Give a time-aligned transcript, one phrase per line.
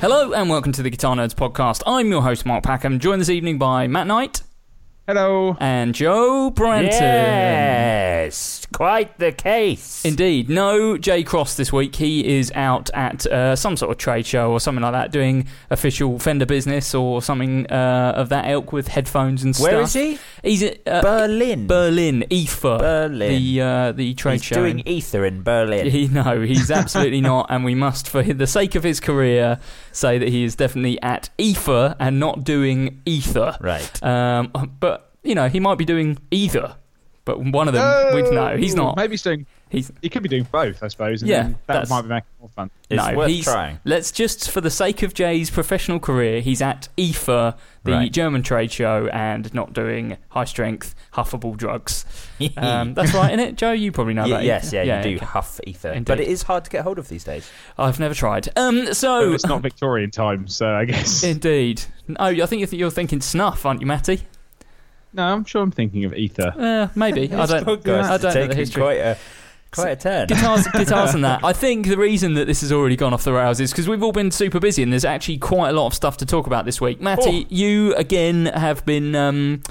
[0.00, 1.82] Hello and welcome to the Guitar Nerds podcast.
[1.84, 4.42] I'm your host Mark Packham, joined this evening by Matt Knight
[5.08, 5.56] Hello.
[5.58, 6.90] and Joe Branton.
[6.90, 10.04] Yes, quite the case.
[10.04, 11.96] Indeed, no Jay Cross this week.
[11.96, 15.48] He is out at uh, some sort of trade show or something like that, doing
[15.70, 19.72] official Fender business or something uh, of that ilk with headphones and stuff.
[19.72, 20.18] Where is he?
[20.42, 21.66] He's at uh, Berlin.
[21.66, 22.76] Berlin, Ether.
[22.76, 23.30] Berlin.
[23.30, 24.56] the uh, the trade He's show.
[24.56, 25.86] doing ether in Berlin.
[25.88, 29.58] He, no, he's absolutely not, and we must, for the sake of his career,
[29.90, 33.56] say that he is definitely at ether and not doing ether.
[33.58, 34.02] Right.
[34.02, 36.76] Um, but you know, he might be doing either.
[37.24, 38.56] But one of them, we'd know.
[38.56, 38.96] he's not.
[38.96, 39.44] Maybe he's doing.
[39.68, 41.20] He's He could be doing both, I suppose.
[41.20, 42.70] And Yeah, that might be making more fun.
[42.88, 43.78] It's no, worth he's, trying.
[43.84, 48.10] Let's just, for the sake of Jay's professional career, he's at IFA, the Right.
[48.10, 52.06] German trade show, and not doing high strength huffable drugs.
[52.56, 53.72] Um, that's right, isn't it, Joe?
[53.72, 54.44] You probably know Ye- that.
[54.44, 55.24] yes, yeah, you do okay.
[55.26, 56.06] huff ether, Indeed.
[56.06, 57.50] but it is hard to get hold of these days.
[57.76, 58.48] I've never tried.
[58.56, 61.22] Um, so But it's not Victorian times, so I guess.
[61.24, 61.82] Indeed.
[62.18, 64.22] Oh, I think you're, you're thinking snuff, aren't you, Matty?
[65.12, 66.52] No, I'm sure I'm thinking of ether.
[66.56, 67.22] Uh, maybe.
[67.34, 67.64] I don't.
[67.64, 68.82] Podcast I don't know taking the history.
[68.82, 69.18] Quite a,
[69.70, 70.26] quite a turn.
[70.28, 71.42] Guitars, guitars, and that.
[71.44, 74.02] I think the reason that this has already gone off the rails is because we've
[74.02, 76.64] all been super busy, and there's actually quite a lot of stuff to talk about
[76.64, 77.00] this week.
[77.00, 77.46] Matty, Oh.
[77.48, 79.62] you again have been um,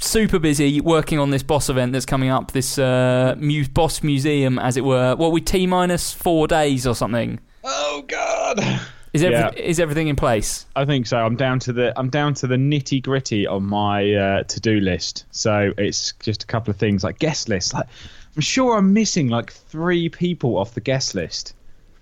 [0.00, 2.52] super busy working on this Boss event that's coming up.
[2.52, 5.14] This uh, mu- Boss Museum, as it were.
[5.16, 7.40] What we t minus four days or something.
[7.64, 8.80] Oh God!
[9.12, 9.50] Is every- Yeah.
[9.56, 10.66] is everything in place?
[10.76, 11.18] I think so.
[11.18, 14.78] I'm down to the I'm down to the nitty gritty on my uh, to do
[14.80, 15.24] list.
[15.32, 17.74] So it's just a couple of things like guest list.
[17.74, 17.86] Like
[18.36, 21.54] I'm sure I'm missing like three people off the guest list.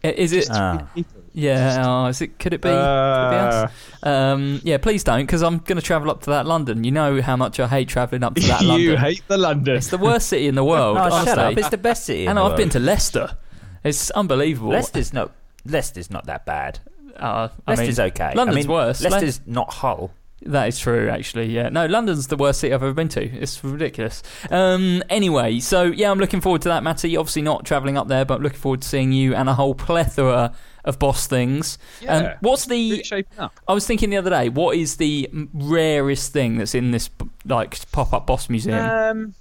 [0.03, 0.49] Is it?
[0.53, 0.87] Ah.
[1.35, 2.39] Yeah, oh, is it?
[2.39, 2.69] Could it be?
[2.69, 3.69] could it be?
[4.03, 6.83] Uh, Um, yeah, please don't, because I'm going to travel up to that London.
[6.85, 8.81] You know how much I hate travelling up to that London.
[8.81, 9.77] you hate the London.
[9.77, 10.97] It's the worst city in the world.
[10.97, 11.25] Oh, honestly.
[11.27, 11.57] shut up!
[11.59, 12.23] It's the best city.
[12.25, 13.37] in and the I've been to Leicester.
[13.85, 14.71] It's unbelievable.
[14.71, 15.33] Leicester's not.
[15.65, 16.79] Leicester's not that bad.
[17.19, 18.33] Uh, I mean, Leicester's okay.
[18.35, 19.03] London's I mean, worse.
[19.03, 20.13] Leicester's not Hull.
[20.43, 21.47] That is true, actually.
[21.47, 23.25] Yeah, no, London's the worst city I've ever been to.
[23.25, 24.23] It's ridiculous.
[24.51, 27.17] Um, anyway, so yeah, I'm looking forward to that, Matty.
[27.17, 29.75] Obviously, not travelling up there, but I'm looking forward to seeing you and a whole
[29.75, 31.77] plethora of boss things.
[32.07, 32.37] Um, Yeah.
[32.41, 33.05] what's the?
[33.37, 33.53] Up.
[33.67, 37.11] I was thinking the other day, what is the rarest thing that's in this
[37.45, 38.79] like pop-up boss museum?
[38.79, 39.35] Um,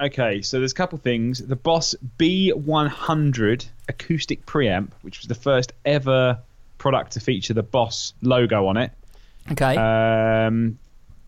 [0.00, 1.46] okay, so there's a couple things.
[1.46, 6.38] The Boss B100 acoustic preamp, which was the first ever
[6.90, 8.92] product to feature the Boss logo on it.
[9.50, 10.78] okay, Um,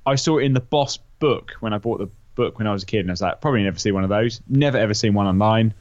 [0.06, 2.84] I saw it in the Boss book when I bought the book when I was
[2.84, 4.40] a kid, and I was like, probably never see one of those.
[4.48, 5.74] Never ever seen one online.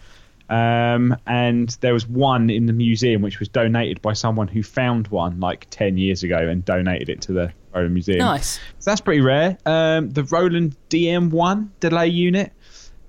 [0.50, 5.10] Um, and there was one in the museum which was donated by someone who found
[5.10, 8.20] one like 10 years ago and donated it to the Roland Museum.
[8.20, 8.56] nice.
[8.80, 9.58] So that's pretty rare.
[9.68, 12.52] Um, the Roland DM1 delay unit,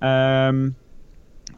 [0.02, 0.74] um,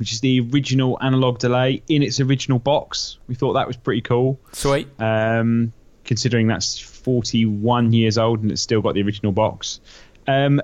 [0.00, 3.18] which is the original analog delay in its original box.
[3.28, 4.88] We thought that was pretty cool, Sweet.
[4.98, 5.74] um,
[6.04, 9.78] considering that's 41 years old and it's still got the original box.
[10.26, 10.62] Um,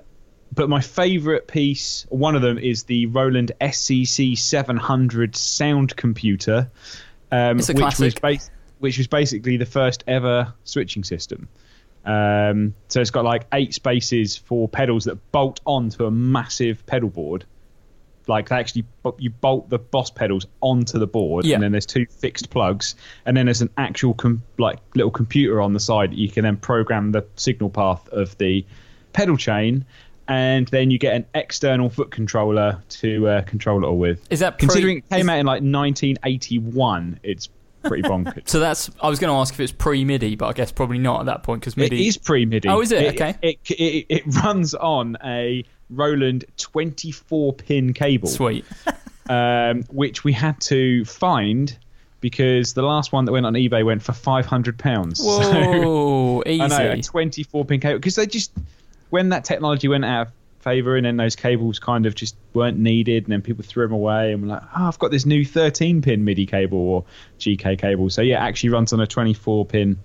[0.55, 6.71] but my favourite piece, one of them, is the Roland SCC 700 sound computer,
[7.31, 11.50] um, It's a which was bas- which was basically the first ever switching system.
[12.06, 17.11] Um, so it's got like eight spaces for pedals that bolt onto a massive pedal
[17.11, 17.44] board.
[18.28, 18.84] Like they actually,
[19.19, 21.55] you bolt the boss pedals onto the board, Yeah.
[21.55, 22.94] and then there's two fixed plugs,
[23.25, 26.11] and then there's an actual com- like little computer on the side.
[26.11, 28.64] that You can then program the signal path of the
[29.12, 29.84] pedal chain,
[30.28, 34.20] and then you get an external foot controller to uh, control it all with.
[34.31, 37.49] Is that pre- Considering it came is- out in like 1981, it's
[37.82, 38.49] pretty bonkers.
[38.49, 38.90] So that's.
[39.00, 41.26] I was going to ask if it's pre MIDI, but I guess probably not at
[41.26, 42.69] that point because MIDI is pre MIDI.
[42.69, 43.14] Oh, is it?
[43.14, 43.37] Okay.
[43.43, 48.29] It, it, it, it runs on a Roland 24 pin cable.
[48.29, 48.65] Sweet.
[49.29, 51.77] um, which we had to find
[52.21, 55.21] because the last one that went on eBay went for five hundred pounds.
[55.23, 56.61] Whoa, easy.
[56.62, 58.53] I know a twenty-four pin cable because they just
[59.11, 62.79] when that technology went out of favor and then those cables kind of just weren't
[62.79, 65.44] needed and then people threw them away and were like, oh, I've got this new
[65.44, 67.05] thirteen pin MIDI cable or
[67.39, 68.11] GK cable.
[68.11, 69.99] So yeah, actually runs on a twenty-four pin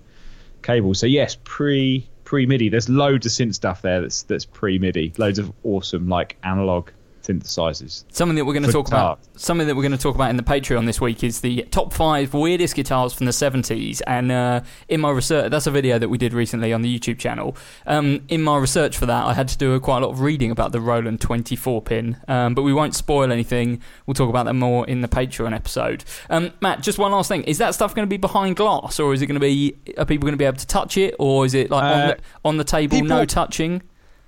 [0.62, 0.94] cable.
[0.94, 2.70] So yes, pre pre MIDI.
[2.70, 5.12] There's loads of synth stuff there that's that's pre MIDI.
[5.18, 6.88] Loads of awesome like analog
[7.22, 8.04] synthesizers.
[8.10, 9.20] Something that we're going to talk about.
[9.36, 11.92] Something that we're going to talk about in the Patreon this week is the top
[11.92, 14.00] five weirdest guitars from the seventies.
[14.02, 17.18] And uh, in my research, that's a video that we did recently on the YouTube
[17.18, 17.56] channel.
[17.86, 20.20] Um, in my research for that, I had to do a, quite a lot of
[20.20, 22.18] reading about the Roland twenty four pin.
[22.28, 23.80] Um, but we won't spoil anything.
[24.06, 26.04] We'll talk about that more in the Patreon episode.
[26.30, 29.14] Um, Matt, just one last thing: is that stuff going to be behind glass, or
[29.14, 29.76] is it going to be?
[29.96, 32.06] Are people going to be able to touch it, or is it like on, Uh,
[32.08, 33.82] the, on the table, no touching?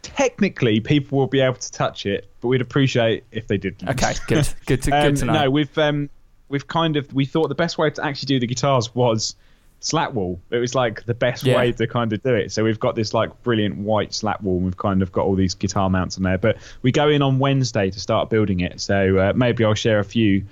[0.04, 3.88] Technically people will be able to touch it, but we'd appreciate if they didn't.
[3.88, 5.32] Okay, good, good to, Um, good to know.
[5.32, 6.08] No, we've um,
[6.48, 9.34] we've kind of we thought the best way to actually do the guitars was
[9.80, 10.40] slat wall.
[10.50, 11.56] It was like the best Yeah.
[11.56, 12.52] way to kind of do it.
[12.52, 15.34] So we've got this like brilliant white slat wall, and we've kind of got all
[15.34, 16.38] these guitar mounts on there.
[16.38, 18.80] But we go in on Wednesday to start building it.
[18.80, 20.44] So uh, maybe I'll share a few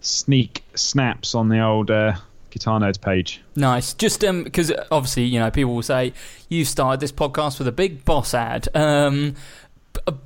[0.00, 2.14] sneak snaps on the old uh,
[2.50, 3.40] Guitar Nerds page.
[3.56, 3.94] Nice.
[3.94, 6.12] Just um, because obviously you know people will say
[6.48, 8.68] you started this podcast with a big boss ad.
[8.74, 9.36] Um,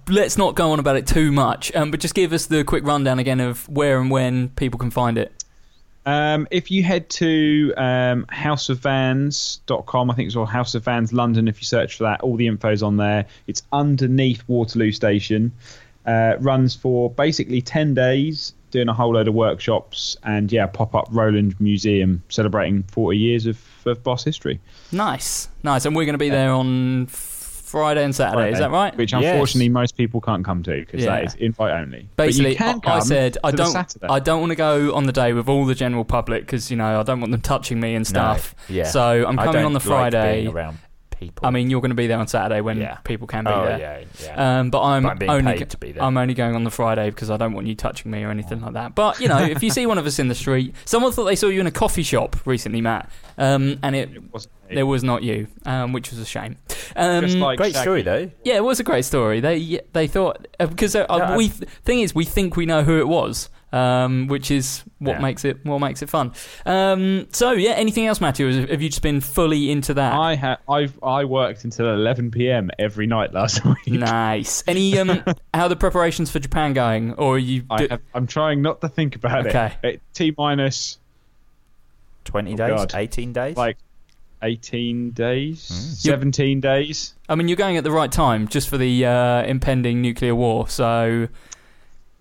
[0.09, 1.75] let's not go on about it too much.
[1.75, 4.91] Um, but just give us the quick rundown again of where and when people can
[4.91, 5.45] find it.
[6.07, 11.49] Um, if you head to um, houseofvans.com, I think it's all House of Vans London.
[11.49, 13.27] If you search for that, all the info's on there.
[13.47, 15.53] It's underneath Waterloo Station.
[16.05, 20.95] Uh, runs for basically 10 days, doing a whole load of workshops and, yeah, pop
[20.95, 24.61] up Roland Museum celebrating 40 years of, of Boss history.
[24.93, 25.87] Nice, nice.
[25.87, 28.53] And we're going to be there on Friday and Saturday.
[28.53, 28.97] Is that right?
[28.97, 29.25] Which Yes.
[29.25, 31.11] unfortunately most people can't come to because Yeah.
[31.17, 32.09] that is invite only.
[32.17, 33.97] Basically, but you can I- I said I don't.
[34.09, 36.77] I don't want to go on the day with all the general public because you
[36.77, 38.55] know I don't want them touching me and stuff.
[38.69, 38.85] No, yeah.
[38.85, 40.43] So I'm coming on the like Friday.
[40.43, 40.79] being around
[41.27, 41.47] people.
[41.47, 42.97] I mean, you're going to be there on Saturday when Yeah.
[43.05, 43.79] people can be oh there.
[43.79, 44.59] yeah, yeah.
[44.61, 46.03] Um, but I'm, But I'm only paid go- to be there.
[46.03, 48.61] I'm only going on the Friday because I don't want you touching me or anything
[48.61, 48.95] like that.
[48.95, 51.37] But you know, if you see one of us in the street, someone thought they
[51.37, 54.75] saw you in a coffee shop recently, Matt, um, and it Wasn't it?
[54.77, 56.57] there was not you, um, which was a shame.
[56.97, 57.83] Um, like Great Shaggy.
[57.83, 58.31] story though.
[58.45, 59.41] yeah, it was a great story.
[59.41, 62.99] They they thought uh, because uh, Yeah, we thing is we think we know who
[63.01, 63.49] it was.
[63.75, 65.19] Um, which is what Yeah.
[65.21, 66.33] makes it what makes it fun.
[66.65, 68.67] Um, so yeah, anything else, Matthew?
[68.69, 70.13] Have you just been fully into that?
[70.13, 72.71] I ha- I've I worked until 11 p.m.
[72.79, 73.87] every night last week.
[73.89, 74.63] Nice.
[74.69, 75.09] Any um,
[75.55, 77.65] how are the preparations for Japan going, or are you?
[77.69, 79.73] I do- have, I'm trying not to think about Okay.
[79.83, 79.87] it.
[79.87, 80.01] Okay.
[80.13, 80.99] T minus
[82.25, 82.93] Twenty Oh, days, God.
[82.95, 83.57] eighteen days.
[83.57, 83.77] like
[84.43, 85.75] 18 days, Hmm.
[86.11, 87.15] 17 days.
[87.31, 90.69] I mean, you're going at the right time just for the uh, impending nuclear war.
[90.69, 91.29] So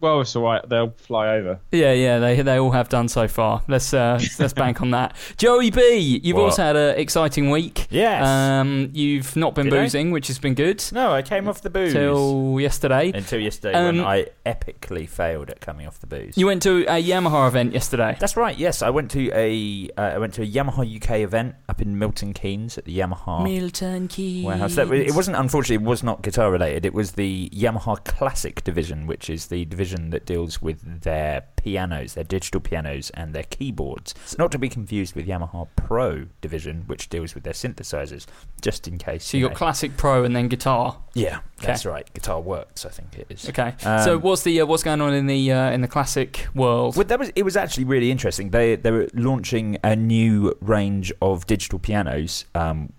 [0.03, 0.67] Well, it's all right.
[0.67, 1.61] They'll fly over.
[1.71, 3.63] yeah, yeah, they they all have done so far.
[3.69, 5.15] Let's uh, let's bank on that.
[5.38, 6.44] Joey B, you've What?
[6.44, 7.88] also had an exciting week.
[7.89, 8.27] Yes.
[8.27, 9.83] Um, you've not been Did I?
[9.83, 10.83] boozing, which has been good.
[10.91, 15.50] no, I came off the booze Till yesterday, until yesterday Um, when I epically failed
[15.50, 16.38] at coming off the booze.
[16.38, 18.17] you went to a Yamaha event yesterday.
[18.19, 18.57] That's right.
[18.57, 21.98] Yes, I went to a uh, I went to a Yamaha UK event up in
[21.98, 24.45] Milton Keynes at the Yamaha Milton Keynes.
[24.45, 24.75] warehouse.
[24.75, 26.86] That, it wasn't unfortunately it was not guitar related.
[26.86, 32.13] It was the Yamaha Classic division, which is the division that deals with their pianos,
[32.13, 34.13] their digital pianos, and their keyboards.
[34.38, 38.25] Not to be confused with Yamaha Pro division, which deals with their synthesizers.
[38.62, 39.25] Just in case.
[39.25, 39.57] So you got know.
[39.57, 40.97] classic pro and then guitar.
[41.13, 42.12] yeah, that's right.
[42.13, 43.50] Guitar Works, I think it is.
[43.50, 43.73] Okay.
[43.83, 46.95] Um, so what's the uh, what's going on in the uh, in the classic world?
[46.95, 47.43] Well, that was it.
[47.43, 48.50] Was actually really interesting.
[48.51, 52.93] They they were launching a new range of digital pianos, um,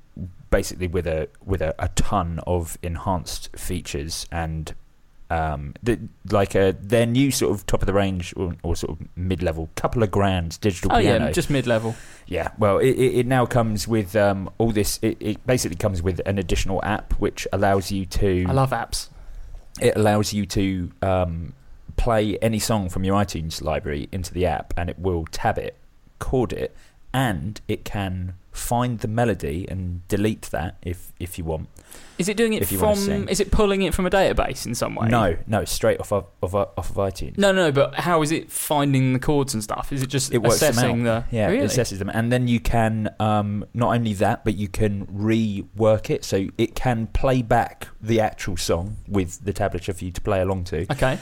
[0.50, 4.74] basically with a with a, a ton of enhanced features and
[5.30, 5.98] um, the,
[6.30, 9.42] like a, their new sort of top of the range or, or sort of mid
[9.42, 11.26] level, couple of grand digital oh piano.
[11.26, 11.96] yeah, just mid level.
[12.26, 14.98] Yeah, well, it, it, it now comes with um, all this.
[15.02, 19.08] It, it basically comes with an additional app which allows you to I love apps.
[19.80, 21.54] it allows you to um,
[21.96, 25.76] play any song from your iTunes library into the app, and it will tab it,
[26.18, 26.76] chord it,
[27.14, 31.68] and it can find the melody and delete that if if you want.
[32.18, 33.28] Is it doing it If you wanna from?
[33.28, 35.08] Is it pulling it from a database in some way?
[35.08, 37.38] No, no, straight off of, of off of iTunes.
[37.38, 39.92] No, no, but how is it finding the chords and stuff?
[39.92, 41.24] Is it just it works assessing the?
[41.30, 41.64] yeah, really?
[41.64, 46.10] it assesses them, and then you can um, not only that, but you can rework
[46.10, 50.20] it, so it can play back the actual song with the tablature for you to
[50.20, 51.18] play along to, Okay.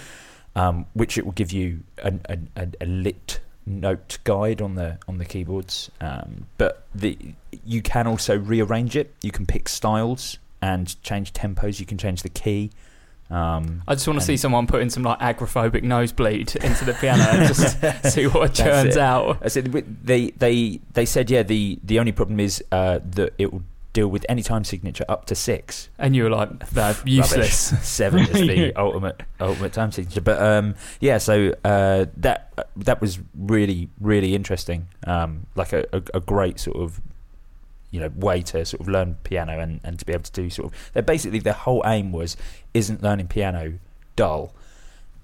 [0.56, 4.98] um, which it will give you a, a, a, a lit note guide on the
[5.08, 5.90] on the keyboards.
[6.00, 7.18] Um, but the
[7.64, 9.14] you can also rearrange it.
[9.22, 11.80] You can pick styles and change tempos.
[11.80, 12.70] You can change the key.
[13.30, 17.22] Um, I just want to see someone putting some like Agoraphobic Nosebleed into the piano
[17.22, 17.78] and just
[18.12, 19.00] see what churns it.
[19.00, 19.38] out.
[19.42, 23.52] I said they they they said yeah the the only problem is uh, that it
[23.52, 25.90] will deal with any time signature up to six.
[25.98, 27.54] And you were like, no, useless.
[27.86, 30.20] Seven is the ultimate ultimate time signature.
[30.20, 34.88] But um, yeah, so uh, that that was really really interesting.
[35.06, 37.00] Um, like a, a, a great sort of
[37.90, 40.50] you know way to sort of learn piano and, and to be able to do
[40.50, 40.90] sort of.
[40.92, 42.36] They're basically their whole aim was
[42.74, 43.78] isn't learning piano
[44.16, 44.54] dull.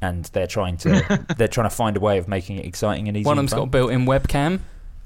[0.00, 3.16] And they're trying to they're trying to find a way of making it exciting and
[3.16, 3.26] easy.
[3.26, 4.60] One of them's got a built-in webcam.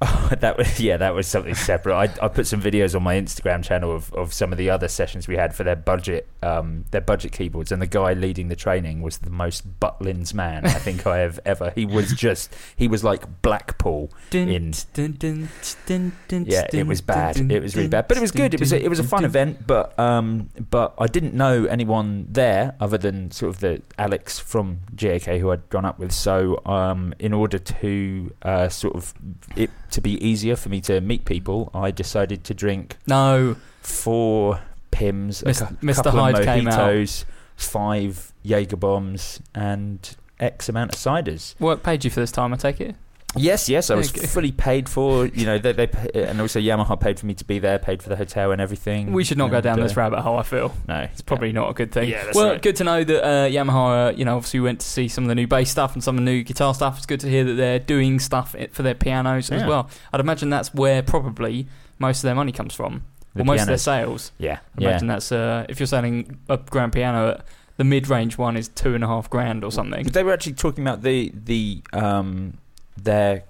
[0.04, 1.94] Oh, that was yeah, that was something separate.
[1.94, 4.88] I, I put some videos on my Instagram channel of, of some of the other
[4.88, 8.56] sessions we had for their budget um, their budget keyboards, and the guy leading the
[8.56, 11.70] training was the most Butlins man I think I have ever.
[11.74, 15.48] He was just he was like Blackpool in Dun, dun,
[15.86, 17.36] dun, dun, yeah, it was bad.
[17.50, 18.54] It was really bad, but it was good.
[18.54, 19.66] It was a, it was a fun event.
[19.66, 24.80] But um, but I didn't know anyone there other than sort of the Alex from
[24.96, 26.10] GAK who I'd gone up with.
[26.12, 29.14] So um, in order to uh, sort of
[29.54, 34.60] it to be easier for me to meet people, I decided to drink No, four
[34.90, 35.94] Pimms, a Mis- cou- Mr.
[36.04, 37.24] couple Hyde of mojitos,
[37.56, 41.54] five Jaeger bombs, and X amount of ciders.
[41.60, 42.52] work paid you for this time.
[42.52, 42.96] I take it.
[43.34, 44.26] Yes, yes, I was Okay.
[44.26, 45.26] fully paid for.
[45.26, 48.08] You know, they, they and also Yamaha paid for me to be there, paid for
[48.08, 49.12] the hotel and everything.
[49.12, 50.38] We should not go down uh, this rabbit hole.
[50.38, 52.08] I feel No, it's probably not a good thing.
[52.10, 52.62] Yeah, well, right.
[52.62, 54.08] good to know that uh, Yamaha.
[54.08, 56.04] Uh, you know, obviously we went to see some of the new bass stuff and
[56.04, 56.96] some of the new guitar stuff.
[56.98, 59.88] It's good to hear that they're doing stuff for their pianos as well.
[60.12, 61.66] I'd imagine that's where probably
[61.98, 64.32] most of their money comes from, The or most of their sales.
[64.38, 64.88] Yeah, I yeah.
[64.90, 67.42] imagine that's uh, if you're selling a grand piano,
[67.78, 70.04] the mid-range one is two and a half grand or something.
[70.04, 72.58] But they were actually talking about the the um
[72.96, 73.44] their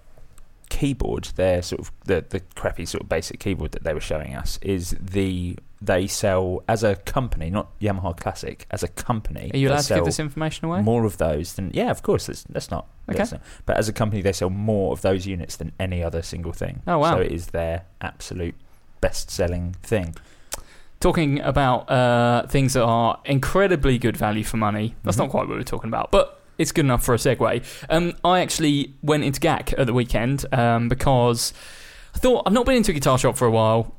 [0.68, 4.34] keyboard, their sort of the the crappy sort of basic keyboard that they were showing
[4.34, 9.50] us is the they sell as a company, not Yamaha Classic, as a company.
[9.52, 10.80] Are you allowed to give this information away?
[10.80, 12.26] More of those than yeah, of course.
[12.26, 12.87] That's, that's not.
[13.08, 13.18] Okay.
[13.18, 16.22] that's not- but as a company, they sell more of those units than any other
[16.22, 16.82] single thing.
[16.87, 17.16] Oh, wow.
[17.16, 18.54] So it is their absolute
[19.00, 20.14] best-selling thing.
[21.00, 24.94] Talking about uh, things that are incredibly good value for money.
[25.02, 25.20] That's Mhm.
[25.20, 27.64] not quite what we're talking about, but it's good enough for a segue.
[27.90, 31.52] Um, I actually went into GAK at the weekend um, because
[32.14, 33.94] I thought I've not been into a guitar shop for a while.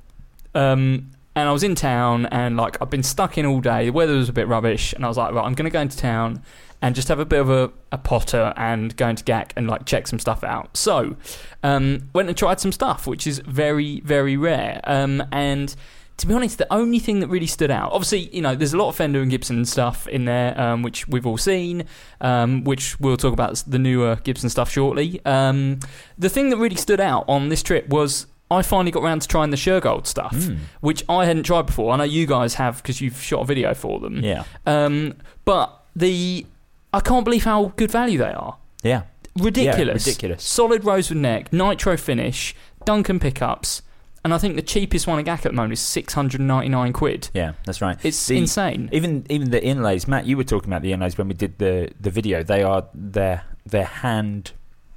[0.55, 3.85] Um, and I was in town and like I've been stuck in all day.
[3.85, 5.81] The weather was a bit rubbish, and I was like, right, I'm going to go
[5.81, 6.43] into town
[6.81, 9.85] and just have a bit of a, a potter and go into GAK and like
[9.85, 10.75] check some stuff out.
[10.75, 11.15] So,
[11.63, 14.81] um, went and tried some stuff, which is very, very rare.
[14.83, 15.75] Um, and
[16.23, 18.77] to be honest, the only thing that really stood out, obviously, you know, there's a
[18.77, 21.83] lot of Fender and Gibson stuff in there, um, which we've all seen,
[22.21, 25.19] um, which we'll talk about the newer Gibson stuff shortly.
[25.25, 25.79] Um,
[26.17, 29.27] the thing that really stood out on this trip was I finally got around to
[29.27, 30.59] trying the Shergold stuff, Mm.
[30.79, 31.91] which I hadn't tried before.
[31.91, 34.21] I know you guys have because you've shot a video for them.
[34.23, 36.45] Yeah, Um, but the
[36.93, 38.55] I can't believe how good value they are.
[38.81, 39.01] yeah,
[39.37, 40.05] Ridiculous.
[40.05, 40.43] Yeah, ridiculous.
[40.43, 43.81] Solid rosewood neck, nitro finish, Duncan pickups,
[44.23, 46.47] and I think the cheapest one at GAK at the moment is six hundred and
[46.47, 47.29] ninety nine quid.
[47.33, 47.53] yeah.
[47.65, 47.97] That's right.
[48.03, 48.89] It's The- insane.
[48.91, 51.89] Even even the inlays, Matt, you were talking about the inlays when we did the,
[51.99, 52.43] the video.
[52.43, 54.51] They are their their hand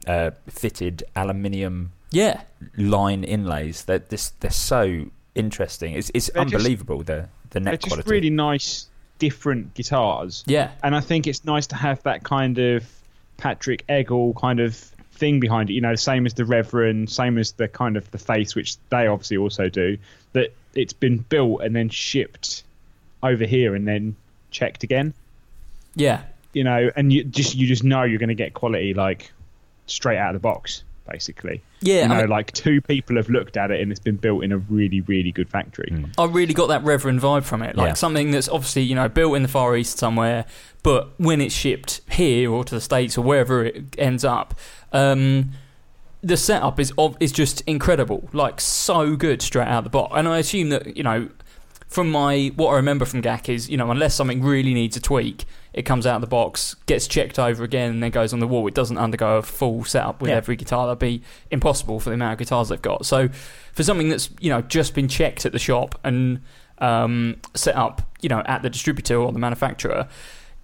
[0.07, 2.43] uh, fitted aluminium yeah,
[2.77, 3.85] line inlays.
[3.85, 5.95] They're this they're so interesting.
[5.95, 8.87] It's it's They're just- unbelievable the the They're neck just really nice,
[9.19, 10.45] different guitars.
[10.47, 12.85] yeah, and I think it's nice to have that kind of
[13.39, 15.75] Patrick Eggle kind of thing behind it.
[15.75, 19.07] You know, same as the Reverend, same as the kind of the Faith, which they
[19.07, 19.99] obviously also do.
[20.33, 22.63] That it's been built and then shipped
[23.23, 24.17] over here and then
[24.51, 25.15] checked again.
[25.95, 26.23] yeah.
[26.53, 29.31] You know, and you just you just know you're going to get quality like
[29.87, 31.63] straight out of the box, basically.
[31.81, 34.17] Yeah, you I know, mean- like two people have looked at it and it's been
[34.17, 35.89] built in a really really good factory.
[35.91, 36.11] Mm.
[36.19, 37.77] I really got that Reverend vibe from it.
[37.77, 37.95] Like Yeah.
[37.95, 40.45] something that's obviously, you know, built in the Far East somewhere,
[40.83, 44.55] but when it's shipped here or to the States or wherever it ends up,
[44.93, 45.51] um,
[46.23, 48.29] the setup is of is just incredible.
[48.33, 50.13] Like so good straight out the box.
[50.17, 51.29] And I assume that, you know,
[51.87, 55.01] from my what I remember from GAK is, you know, unless something really needs a
[55.01, 55.45] tweak,
[55.77, 58.47] It comes out of the box, gets checked over again, and then goes on the
[58.49, 58.67] wall.
[58.67, 60.37] It doesn't undergo a full setup with Yeah.
[60.39, 60.87] every guitar.
[60.87, 63.07] That'd be impossible for the amount of guitars they've got.
[63.07, 63.29] So,
[63.75, 66.41] for something that's you know just been checked at the shop and
[66.79, 70.09] um, set up, you know, at the distributor or the manufacturer,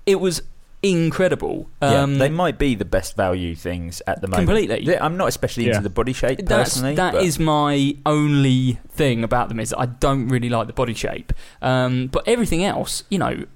[0.07, 0.43] it was
[0.83, 1.69] incredible.
[1.81, 4.49] Um, yeah, they might be the best value things at the moment.
[4.49, 4.99] Completely.
[4.99, 5.73] I'm not especially Yeah.
[5.73, 6.95] into the body shape That's, personally.
[6.97, 10.73] that but is my only thing about them is that I don't really like the
[10.73, 11.33] body shape.
[11.61, 13.47] Um, but everything else, you know, a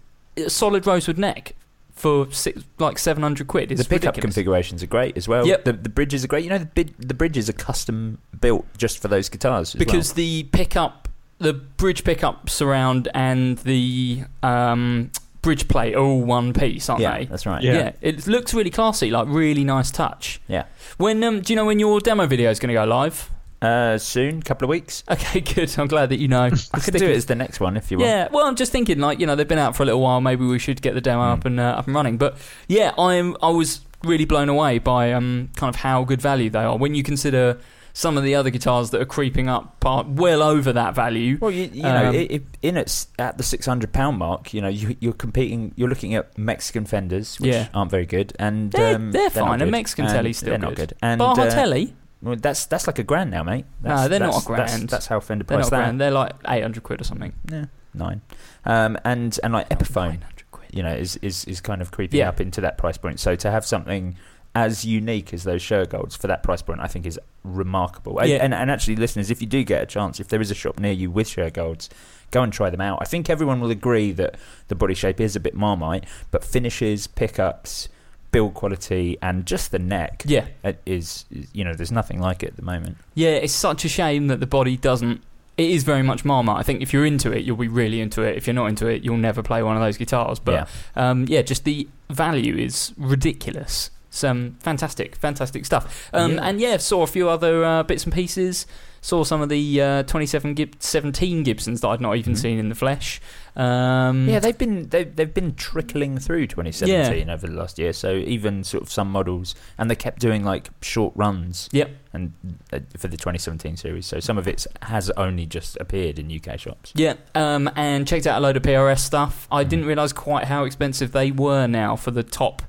[0.49, 1.55] solid rosewood neck
[1.93, 3.73] for six, like seven hundred quid.
[3.73, 4.23] is the pickup ridiculous.
[4.23, 5.47] configurations are great as well.
[5.47, 5.65] Yep.
[5.65, 6.45] The, the bridges are great.
[6.45, 9.75] You know, the, bid, the bridges are custom built just for those guitars.
[9.75, 10.17] As because well.
[10.17, 16.91] the pickup, the bridge pickup surround and the um, bridge plate are all one piece,
[16.91, 17.25] aren't yeah, they?
[17.25, 17.63] that's right.
[17.63, 17.73] Yeah.
[17.73, 17.93] Yeah.
[18.03, 20.41] it looks really classy, like really nice touch.
[20.49, 20.65] Yeah.
[20.99, 23.31] When um, do you know when your demo video is going to go live?
[23.63, 25.03] Uh, soon, couple of weeks.
[25.11, 25.75] Okay, good.
[25.79, 26.51] I'm glad that you know.
[26.75, 28.09] I could do it as the next one if you want.
[28.09, 30.21] Yeah, well, I'm just thinking, like, you know, they've been out for a little while.
[30.21, 31.33] Maybe we should get the demo Mm.
[31.39, 32.19] up and uh, up and running.
[32.19, 32.37] But
[32.69, 36.61] yeah, I'm I was really blown away by um kind of how good value they
[36.61, 37.59] are when you consider
[37.95, 41.39] some of the other guitars that are creeping up part well over that value.
[41.41, 44.53] Well, you, you know, Um, i i in it's at the six hundred pound mark.
[44.53, 45.73] You know, you, you're competing.
[45.77, 47.69] You're looking at Mexican Fenders, which Yeah.
[47.73, 49.71] aren't very good, and They're- um, they're not fine, and.
[49.71, 50.91] Mexican And telly's still they're not good.
[50.91, 50.99] good.
[51.01, 51.95] And Baja uh, Telly,
[52.27, 53.65] well, that's that's like a grand now, mate.
[53.83, 54.89] No, they're not a That's, grand.
[54.89, 55.97] that's how Fender they're not that.
[55.99, 57.33] They're like 800 quid or something.
[57.51, 58.21] Yeah, nine.
[58.65, 60.69] Um, and and like Epiphone, quid.
[60.73, 62.29] you know, is, is is kind of creeping Yeah.
[62.29, 63.21] up into that price point.
[63.21, 64.17] So to have something
[64.55, 68.19] as unique as those Shergolds for that price point, I think is remarkable.
[68.25, 68.37] Yeah.
[68.37, 70.79] And, and actually, listeners, if you do get a chance, if there is a shop
[70.81, 71.91] near you with Shergolds,
[72.31, 72.99] go and try them out.
[73.03, 74.37] I think everyone will agree that
[74.69, 77.89] the body shape is a bit marmite, but finishes, pickups,
[78.37, 82.43] build quality, and just the neck Yeah, uh, is, is you know, there's nothing like
[82.43, 82.97] it at the moment.
[83.15, 83.31] yeah.
[83.45, 85.23] It's such a shame that the body doesn't.
[85.57, 86.59] It is very much Marmite.
[86.59, 88.37] I think if you're into it, you'll be really into it.
[88.37, 90.39] If you're not into it, you'll never play one of those guitars.
[90.39, 90.67] But yeah.
[91.11, 93.91] um, yeah, just the value is ridiculous.
[94.11, 96.11] Some fantastic, fantastic stuff.
[96.13, 96.41] Um, Yeah.
[96.49, 98.67] And yeah, saw a few other uh, bits and pieces.
[99.01, 102.39] Saw some of the uh, 27 Gib- 17 Gibsons that I'd not even Mhm.
[102.39, 103.21] seen in the flesh.
[103.57, 107.93] Um, Yeah, they've been they've, they've been trickling through 2017 over the last year.
[107.93, 111.69] So even sort of some models, and they kept doing like short runs.
[111.73, 111.91] Yep.
[112.13, 112.33] And
[112.73, 116.59] uh, for the 2017 series, so some of it has only just appeared in UK
[116.59, 116.93] shops.
[116.95, 119.47] Yeah, um, and checked out a load of PRS stuff.
[119.51, 119.69] I Mhm.
[119.69, 122.63] didn't realise quite how expensive they were now for the top,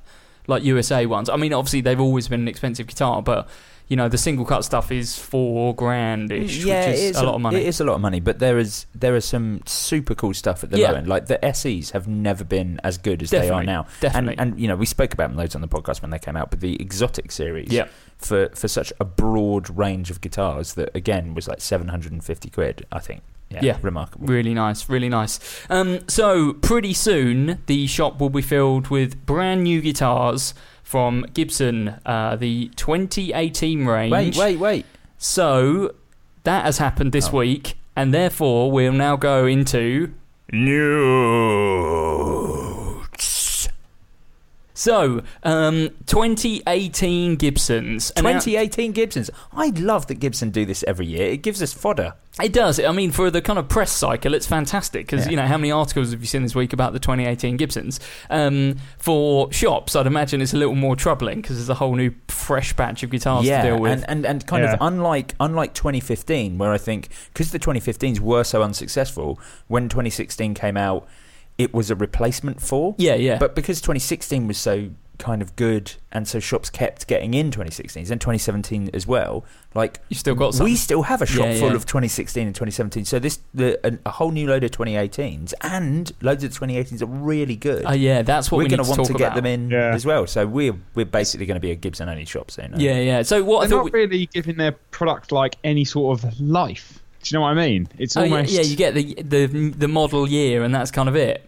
[0.48, 1.28] like USA ones.
[1.28, 3.48] I mean, obviously they've always been an expensive guitar, but
[3.86, 7.36] you know the single cut stuff is four grand ish, yeah, which is a lot
[7.36, 7.56] of money.
[7.60, 10.62] It is a lot of money, but there is there is some super cool stuff
[10.62, 10.90] at the Yeah.
[10.90, 11.06] low end.
[11.08, 13.86] Like the SEs have never been as good as they are now.
[14.00, 14.36] Definitely.
[14.38, 16.36] And, and you know we spoke about them loads on the podcast when they came
[16.36, 20.90] out, but the exotic series, yeah, for for such a broad range of guitars that
[20.94, 22.86] again was like 750 quid.
[22.92, 23.76] I think, yeah, Yeah.
[23.82, 24.26] remarkable.
[24.26, 25.38] really nice, really nice.
[25.70, 31.94] Um, so pretty soon the shop will be filled with brand new guitars from Gibson,
[32.06, 34.12] uh, the 2018 range.
[34.12, 34.86] Wait, wait, wait.
[35.18, 35.94] So
[36.44, 37.38] that has happened this Oh.
[37.38, 40.12] week, and therefore we'll now go into
[40.52, 40.98] news.
[44.78, 48.12] So, um, 2018 Gibsons.
[48.14, 49.28] 2018 Gibsons.
[49.52, 51.32] I love that Gibson do this every year.
[51.32, 52.14] It gives us fodder.
[52.40, 52.78] It does.
[52.78, 55.30] I mean, for the kind of press cycle, it's fantastic because Yeah.
[55.32, 57.98] you know how many articles have you seen this week about the 2018 Gibsons?
[58.30, 62.12] Um, for shops, I'd imagine it's a little more troubling because there's a whole new
[62.28, 63.90] fresh batch of guitars yeah, to deal with.
[63.90, 64.74] and and, and kind Yeah.
[64.74, 70.54] of unlike unlike 2015, where I think because the 2015s were so unsuccessful, when 2016
[70.54, 71.08] came out,
[71.58, 72.94] it was a replacement for.
[72.98, 73.38] yeah, yeah.
[73.38, 78.08] But because 2016 was so kind of good, and so shops kept getting in 2016s
[78.12, 79.44] and 2017 as well.
[79.74, 80.62] Like you still got some.
[80.64, 81.74] we still have a shop Yeah, full yeah.
[81.74, 83.04] of 2016 and 2017.
[83.04, 87.06] So this the a, a whole new load of 2018s and loads of 2018s are
[87.06, 87.82] really good.
[87.84, 89.34] Oh yeah, that's what we're we going to to want to get about.
[89.34, 89.92] them in Yeah.
[89.92, 90.28] as well.
[90.28, 92.74] So we're we're basically going to be a Gibson only shop soon.
[92.78, 93.22] Yeah, yeah.
[93.22, 93.84] So what I They're thought.
[93.86, 96.97] not we- really giving their product like any sort of life.
[97.22, 97.88] Do you know what I mean?
[97.98, 101.08] It's Oh, yeah, almost yeah, you get the the the model year, and that's kind
[101.08, 101.44] of it.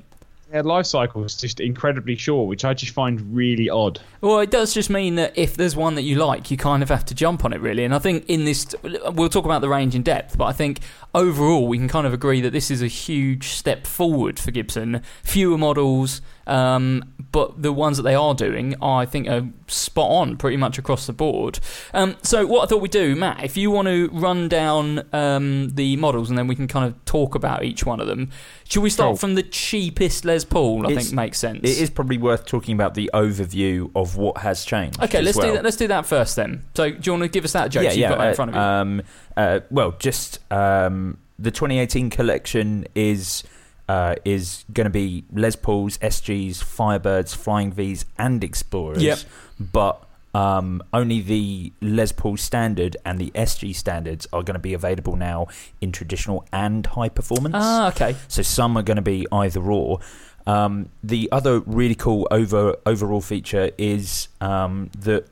[0.51, 4.01] their life cycle is just incredibly short, which I just find really odd.
[4.21, 6.89] Well, it does just mean that if there's one that you like, you kind of
[6.89, 7.85] have to jump on it, really.
[7.85, 10.81] And I think in this, we'll talk about the range in depth, but I think
[11.15, 15.03] overall we can kind of agree that this is a huge step forward for Gibson.
[15.23, 20.37] Fewer models, um, but the ones that they are doing, I think, are spot on
[20.37, 21.61] pretty much across the board.
[21.94, 25.70] Um, so, what I thought we'd do, Matt, if you want to run down um,
[25.74, 28.31] the models and then we can kind of talk about each one of them.
[28.64, 29.16] Should we start Cool.
[29.16, 30.87] from the cheapest Les Paul?
[30.87, 31.61] I It's- think makes sense.
[31.62, 35.00] It is probably worth talking about the overview of what has changed.
[35.03, 35.48] Okay, let's well.
[35.48, 35.64] do that.
[35.64, 36.64] Let's do that first then.
[36.74, 37.81] So, do you want to give us that, Joe?
[37.81, 38.09] yeah, so yeah.
[38.09, 38.61] you've got that in uh, front of you.
[38.61, 39.03] Um,
[39.37, 43.44] uh, well, just um, the 2018 collection is
[43.90, 49.03] uh, is going to be Les Pauls, SGs, Firebirds, Flying Vs, and Explorers.
[49.03, 49.18] Yep.
[49.59, 54.74] But um, only the Les Paul standard and the SG standards are going to be
[54.74, 55.48] available now
[55.81, 57.57] in traditional and high performance.
[57.59, 58.14] Ah, okay.
[58.29, 59.98] So some are going to be either or.
[60.46, 65.26] Um, the other really cool over overall feature is um, that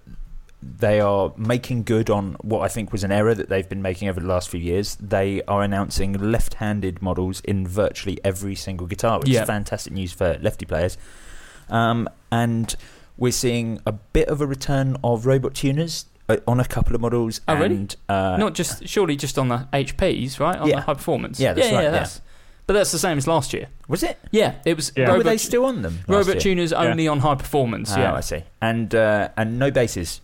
[0.62, 4.08] they are making good on what I think was an error that they've been making
[4.08, 4.96] over the last few years.
[4.96, 9.42] They are announcing left-handed models in virtually every single guitar, which Yeah.
[9.42, 10.98] is fantastic news for lefty players.
[11.70, 12.74] Um, and
[13.16, 17.00] we're seeing a bit of a return of robot tuners uh, on a couple of
[17.00, 17.40] models.
[17.48, 17.88] Oh, really?
[18.08, 20.58] uh, Not just surely just on the HPs, right?
[20.58, 20.76] On Yeah.
[20.76, 21.38] the high performance.
[21.40, 21.98] Yeah, that's yeah, right, Yeah, yeah.
[21.98, 22.20] that's,
[22.66, 23.68] But that's the same as last year.
[23.88, 24.18] was it?
[24.30, 24.92] Yeah, it was.
[24.94, 25.16] Yeah.
[25.16, 26.00] Were they still on them?
[26.06, 26.40] robot year?
[26.40, 27.92] tuners only on high performance.
[27.96, 28.12] Oh, yeah.
[28.14, 28.42] I see.
[28.60, 30.20] And uh, and no bases,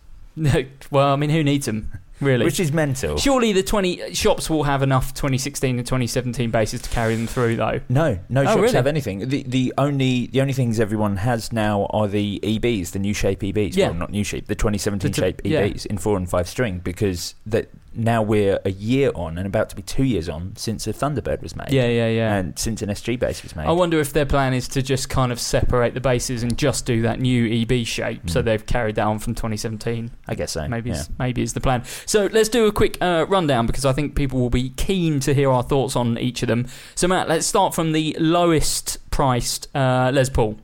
[0.91, 2.45] well, I mean, who needs them really?
[2.45, 3.17] which is mental.
[3.17, 7.55] Surely the 20 shops will have enough 2016 and 2017 basses to carry them through,
[7.55, 7.79] though.
[7.89, 8.73] No, no Oh, shops really?
[8.73, 9.27] have anything.
[9.29, 13.39] The the only the only things everyone has now are the EBs, the new shape
[13.41, 13.75] EBs.
[13.75, 13.87] Yeah.
[13.89, 15.67] Well, not new shape, the 2017 The t- shape yeah.
[15.67, 19.69] EBs in four and five string because that now we're a year on and about
[19.69, 21.71] to be two years on since a Thunderbird was made.
[21.71, 22.35] Yeah, yeah, yeah.
[22.35, 23.65] And since an SG bass was made.
[23.65, 26.85] I wonder if their plan is to just kind of separate the basses and just
[26.85, 28.29] do that new EB shape.
[28.29, 28.45] So Mm.
[28.45, 30.11] they've carried that on from 2017.
[30.27, 30.67] I guess so.
[30.67, 30.97] Maybe yeah.
[30.97, 31.83] is, maybe is the plan.
[32.05, 35.33] So let's do a quick uh, rundown because I think people will be keen to
[35.33, 36.67] hear our thoughts on each of them.
[36.95, 40.57] So Matt, let's start from the lowest priced uh, Les Paul.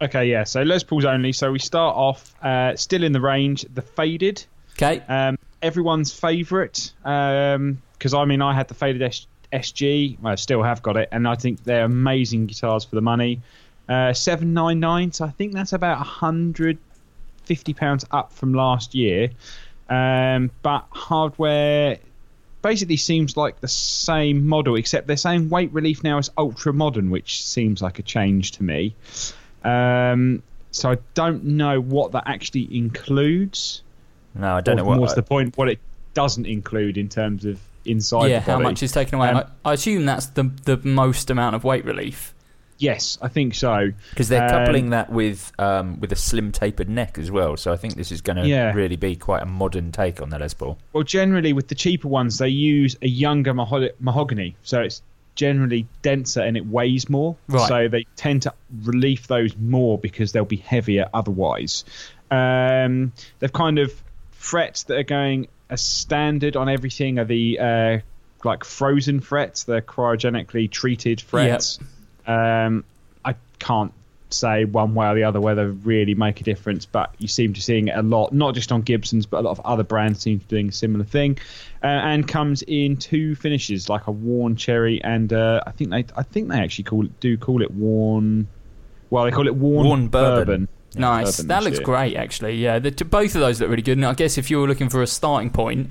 [0.00, 0.44] Okay, yeah.
[0.44, 1.32] So Les Pauls only.
[1.32, 3.66] So we start off uh, still in the range.
[3.74, 4.44] The faded,
[4.76, 6.92] Okay, um, everyone's favourite.
[7.02, 10.18] Because I mean, I had the faded S- SG.
[10.20, 13.40] Well, I still have got it, and I think they're amazing guitars for the money.
[13.88, 15.12] Uh, Seven nine nine.
[15.12, 16.78] So I think that's about hundred
[17.44, 19.30] fifty pounds up from last year.
[19.88, 21.98] Um, but hardware
[22.60, 27.10] basically seems like the same model, except they're saying weight relief now is ultra modern,
[27.10, 28.94] which seems like a change to me.
[29.64, 33.82] Um, so I don't know what that actually includes.
[34.38, 34.98] No, I don't know what.
[35.00, 35.56] What's the point?
[35.58, 35.78] What it
[36.14, 38.28] doesn't include in terms of inside.
[38.30, 39.28] yeah, the how much is taken away?
[39.28, 42.34] Um, I, I assume that's the the most amount of weight relief.
[42.80, 43.90] Yes, I think so.
[44.10, 47.72] Because they're Um, coupling that with um, with a slim tapered neck as well, so
[47.72, 48.72] I think this is going to Yeah.
[48.72, 50.78] really be quite a modern take on the Les Paul.
[50.92, 55.02] Well, generally with the cheaper ones, they use a younger maho- mahogany, so it's
[55.34, 57.34] generally denser and it weighs more.
[57.48, 57.66] Right.
[57.68, 61.84] So they tend to relief those more because they'll be heavier otherwise.
[62.30, 63.92] Um, they've kind of
[64.38, 67.98] frets that are going as standard on everything are the uh,
[68.44, 71.78] like frozen frets, the cryogenically treated frets.
[72.26, 72.84] Um,
[73.24, 73.92] I can't
[74.30, 77.60] say one way or the other whether really make a difference, but you seem to
[77.60, 80.38] seeing it a lot, not just on Gibson's, but a lot of other brands seem
[80.38, 81.38] to be doing a similar thing.
[81.82, 86.04] Uh, and comes in two finishes, like a worn cherry and uh, I think they
[86.16, 88.48] I think they actually call it, do call it worn.
[89.10, 90.68] Well, they call it worn, Worn bourbon.
[90.94, 91.36] Yeah, Nice.
[91.38, 92.56] that looks great, actually.
[92.56, 93.98] Yeah, the, both of those look really good.
[93.98, 95.90] And I guess if you were looking for a starting point,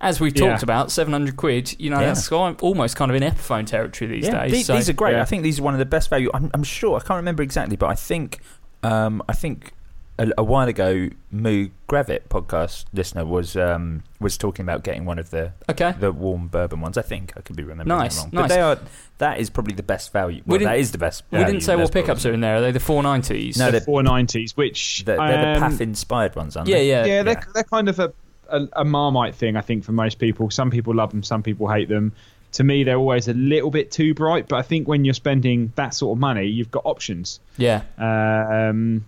[0.00, 0.64] as we've talked Yeah.
[0.64, 2.06] about, 700 quid, you know, Yeah.
[2.12, 4.52] that's almost kind of in Epiphone territory these yeah, days.
[4.52, 5.16] these, so- these are great.
[5.16, 6.30] I think these are one of the best value.
[6.34, 8.40] I'm, I'm sure I can't remember exactly, but I think
[8.82, 9.72] um, I think
[10.18, 15.18] a, a while ago, Moo Gravit podcast listener was um, was talking about getting one
[15.18, 15.92] of the Okay.
[15.98, 16.96] the warm bourbon ones.
[16.98, 18.42] I think I could be remembering Nice, wrong, nice.
[18.48, 18.78] but they are
[19.18, 20.42] that is probably the best value.
[20.46, 21.22] Well, didn't- that is the best.
[21.30, 22.26] we value didn't say Les what pickups Pauls.
[22.26, 22.56] are in there.
[22.56, 23.58] Are they the 490s?
[23.58, 26.88] No, The they're- 490s, which They're, they're the PAF inspired ones, aren't yeah, they?
[26.88, 27.04] yeah.
[27.04, 27.22] yeah, yeah.
[27.22, 28.12] they're, they're kind of a,
[28.50, 30.50] a, a marmite thing, I think, for most people.
[30.50, 32.12] Some people love them, some people hate them.
[32.52, 35.72] To me, they're always a little bit too bright, but I think when you're spending
[35.76, 37.40] that sort of money, you've got options.
[37.58, 37.82] Yeah.
[37.98, 39.04] Um,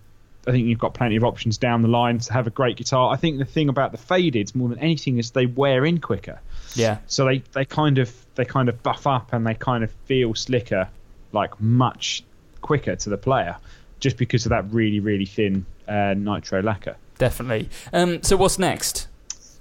[0.49, 3.13] I think you've got plenty of options down the line to have a great guitar.
[3.13, 6.41] I think the thing about the fadeds more than anything is they wear in quicker,
[6.75, 6.97] Yeah.
[7.07, 10.33] so they, they kind of they kind of buff up and they kind of feel
[10.35, 10.89] slicker,
[11.31, 12.23] like much
[12.61, 13.55] quicker to the player,
[13.99, 16.95] just because of that really really thin uh, nitro lacquer.
[17.17, 17.69] Definitely.
[17.93, 19.07] Um, so what's next?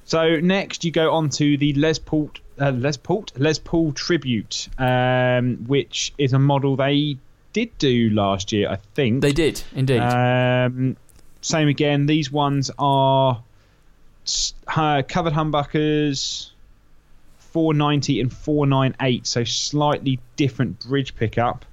[0.04, 4.68] So next, you go on to the Les Paul, uh, Les Paul, Les Paul Tribute,
[4.78, 7.18] um, which is a model they
[7.52, 9.22] did do last year, I think.
[9.22, 10.00] They did, indeed.
[10.00, 10.96] Um,
[11.40, 12.06] same again.
[12.06, 13.42] These ones are
[14.76, 16.50] uh, covered humbuckers,
[17.38, 21.64] 490 and 498, so slightly different bridge pickup.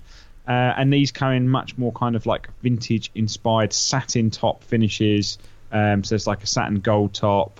[0.48, 5.40] Uh, and these come in much more kind of like vintage inspired satin top finishes.
[5.72, 7.60] Um, so it's like a satin gold top.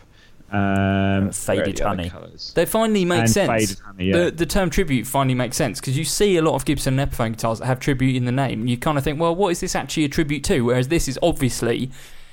[0.56, 2.10] Um, Faded where are the other honey.
[2.10, 2.52] colours?
[2.56, 3.50] they finally make and sense.
[3.50, 4.26] faded honey, yeah.
[4.26, 7.12] the, the term tribute finally makes sense because you see a lot of Gibson and
[7.12, 8.68] Epiphone guitars that have tribute in the name.
[8.68, 10.62] You kind of think, well, what is this actually a tribute to?
[10.62, 11.92] Whereas this is obviously,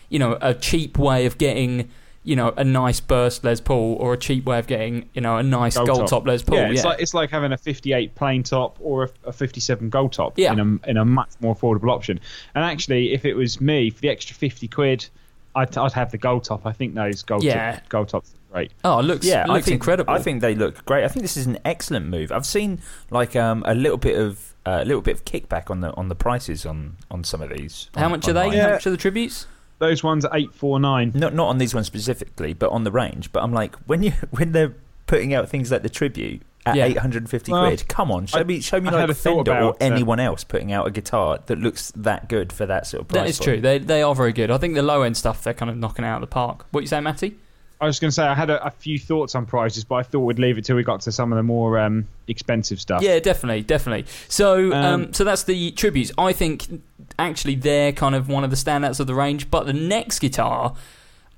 [0.08, 1.88] you know, a cheap way of getting
[2.24, 5.38] you know, a nice burst Les Paul or a cheap way of getting, you know,
[5.38, 6.08] a nice gold, Gold top.
[6.08, 6.26] top.
[6.28, 6.56] Les Paul.
[6.58, 9.90] yeah, Yeah, it's like it's like having a 58 plain top or a, a 57
[9.90, 10.52] gold top Yeah.
[10.52, 12.20] in a in a much more affordable option.
[12.54, 15.08] And actually, if it was me for the extra 50 quid,
[15.54, 16.64] I'd, I'd have the gold top.
[16.66, 17.72] I think those gold Yeah.
[17.76, 18.72] top, gold tops are great.
[18.84, 20.12] oh, it looks, yeah, it looks I think, incredible.
[20.14, 21.04] I think they look great.
[21.04, 22.32] I think this is an excellent move.
[22.32, 25.80] I've seen like um, a little bit of uh, a little bit of kickback on
[25.80, 27.90] the on the prices on on some of these.
[27.94, 28.40] How on- much are they?
[28.44, 28.58] online.
[28.58, 28.72] How Yeah.
[28.74, 29.46] much are the tributes?
[29.78, 31.12] Those ones are 849.
[31.14, 33.32] Not not on these ones specifically, but on the range.
[33.32, 34.74] But I'm like, when you when they're
[35.06, 36.84] putting out things like the tribute at Yeah.
[36.86, 39.56] 850 Well, quid, come on, show I- me show me I like a Fender or
[39.56, 43.00] about, uh, anyone else putting out a guitar that looks that good for that sort
[43.02, 43.20] of price.
[43.22, 43.44] That is point.
[43.44, 43.60] true.
[43.60, 44.50] They they are very good.
[44.50, 46.66] I think the low end stuff they're kind of knocking out of the park.
[46.70, 47.36] What you say, Matty?
[47.80, 50.02] I was going to say I had a, a few thoughts on prices, but I
[50.04, 53.02] thought we'd leave it till we got to some of the more um, expensive stuff.
[53.02, 54.04] Yeah, definitely, definitely.
[54.28, 56.12] So, um, Um, so that's the tributes.
[56.16, 56.80] I think
[57.18, 59.50] actually they're kind of one of the standouts of the range.
[59.50, 60.74] But the next guitar,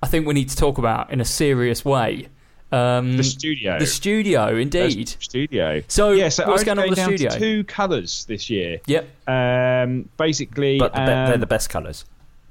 [0.03, 2.29] I think we need to talk about in a serious way.
[2.75, 3.79] Um, The studio.
[3.79, 5.09] the studio, indeed.
[5.09, 5.83] There's Studio.
[5.89, 7.31] So, yeah, so what's I going on with the studio?
[7.39, 8.81] two colours this year.
[8.87, 9.09] Yep.
[9.29, 12.05] Um, basically, But the be- they're um, the best colours.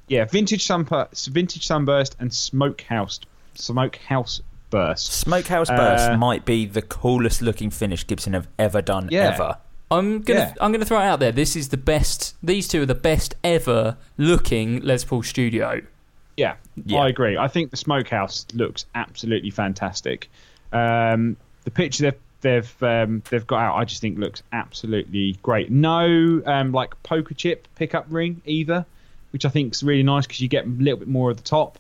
[0.08, 3.20] yeah, vintage sunburst, vintage sunburst, and smokehouse,
[3.56, 5.12] smokehouse burst.
[5.14, 9.32] Smokehouse Burst Uh, might be the coolest looking finish Gibson have ever done Yeah.
[9.34, 9.58] ever.
[9.92, 10.54] I'm gonna Yeah.
[10.60, 11.32] I'm gonna throw it out there.
[11.32, 12.34] This is the best.
[12.42, 15.82] These two are the best ever looking Les Paul Studio.
[16.38, 17.00] Yeah, Yeah.
[17.02, 17.38] I agree.
[17.38, 20.30] I think the smokehouse looks absolutely fantastic.
[20.72, 25.70] Um, the picture they've they've um, they've got out, I just think looks absolutely great.
[25.72, 28.86] No um, like poker chip pickup ring either,
[29.32, 31.44] which I think is really nice because you get a little bit more of the
[31.44, 31.78] top.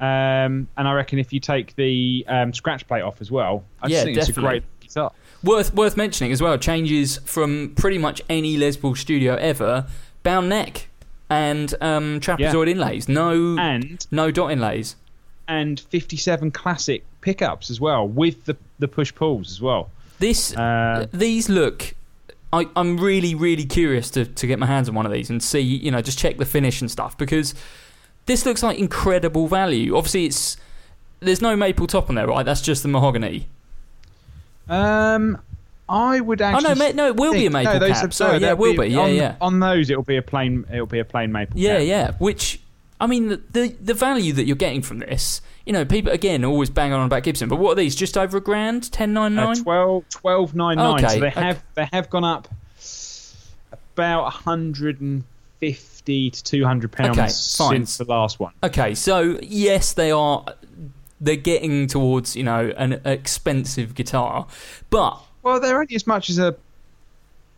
[0.00, 3.88] Um, and I reckon if you take the um, scratch plate off as well, I
[3.88, 4.60] just Yeah, think it's a definitely.
[4.60, 5.12] great guitar.
[5.44, 6.56] Worth worth mentioning as well.
[6.56, 9.86] Changes from pretty much any Les Paul Studio ever.
[10.22, 10.88] Bound neck
[11.30, 13.08] and um, trapezoid inlays.
[13.08, 14.96] No And no dot inlays.
[15.48, 19.90] and 57 classic pickups as well with the the push pulls as well.
[20.18, 21.94] This Uh, these look.
[22.52, 25.40] I, I'm really really curious to to get my hands on one of these and
[25.42, 27.54] see you know just check the finish and stuff because
[28.26, 29.96] this looks like incredible value.
[29.96, 30.56] Obviously it's
[31.20, 32.44] there's no maple top on there, right?
[32.44, 33.46] That's just the mahogany.
[34.68, 35.38] Um,
[35.90, 36.70] I would actually.
[36.70, 38.14] Oh no, ma- no, it will be a maple no, those cap.
[38.14, 38.88] Sorry, no, yeah, it will be.
[38.88, 39.36] Yeah, on, yeah.
[39.40, 40.64] On those, it'll be a plain.
[40.72, 41.58] It'll be a plain maple.
[41.58, 41.86] Yeah, cap.
[41.86, 42.12] yeah.
[42.18, 42.60] Which
[43.00, 46.44] I mean, the, the the value that you're getting from this, you know, people again
[46.44, 47.96] always bang on about Gibson, but what are these?
[47.96, 49.58] Just over a grand, ten nine Uh, nine.
[49.58, 49.62] Okay,
[51.08, 51.40] So they okay.
[51.40, 52.48] have they have gone up
[53.94, 58.52] about 150 to 200 pounds Okay, since the last one.
[58.62, 60.44] Okay, so yes, they are.
[61.22, 64.46] They're getting towards you know an expensive guitar,
[64.90, 66.56] but Well, they're only as much as a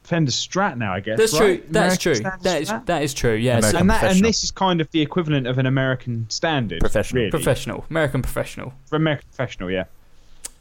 [0.04, 1.18] Fender Strat now, I guess.
[1.18, 1.62] that's right?
[1.62, 1.66] true.
[1.70, 2.40] That's American true.
[2.42, 2.86] That is Strat?
[2.86, 3.34] that is true.
[3.34, 6.80] Yes, American and that and this is kind of the equivalent of an American standard.
[6.80, 7.20] Professional.
[7.20, 7.30] really.
[7.30, 8.74] professional, American professional.
[8.86, 9.84] For American professional, yeah.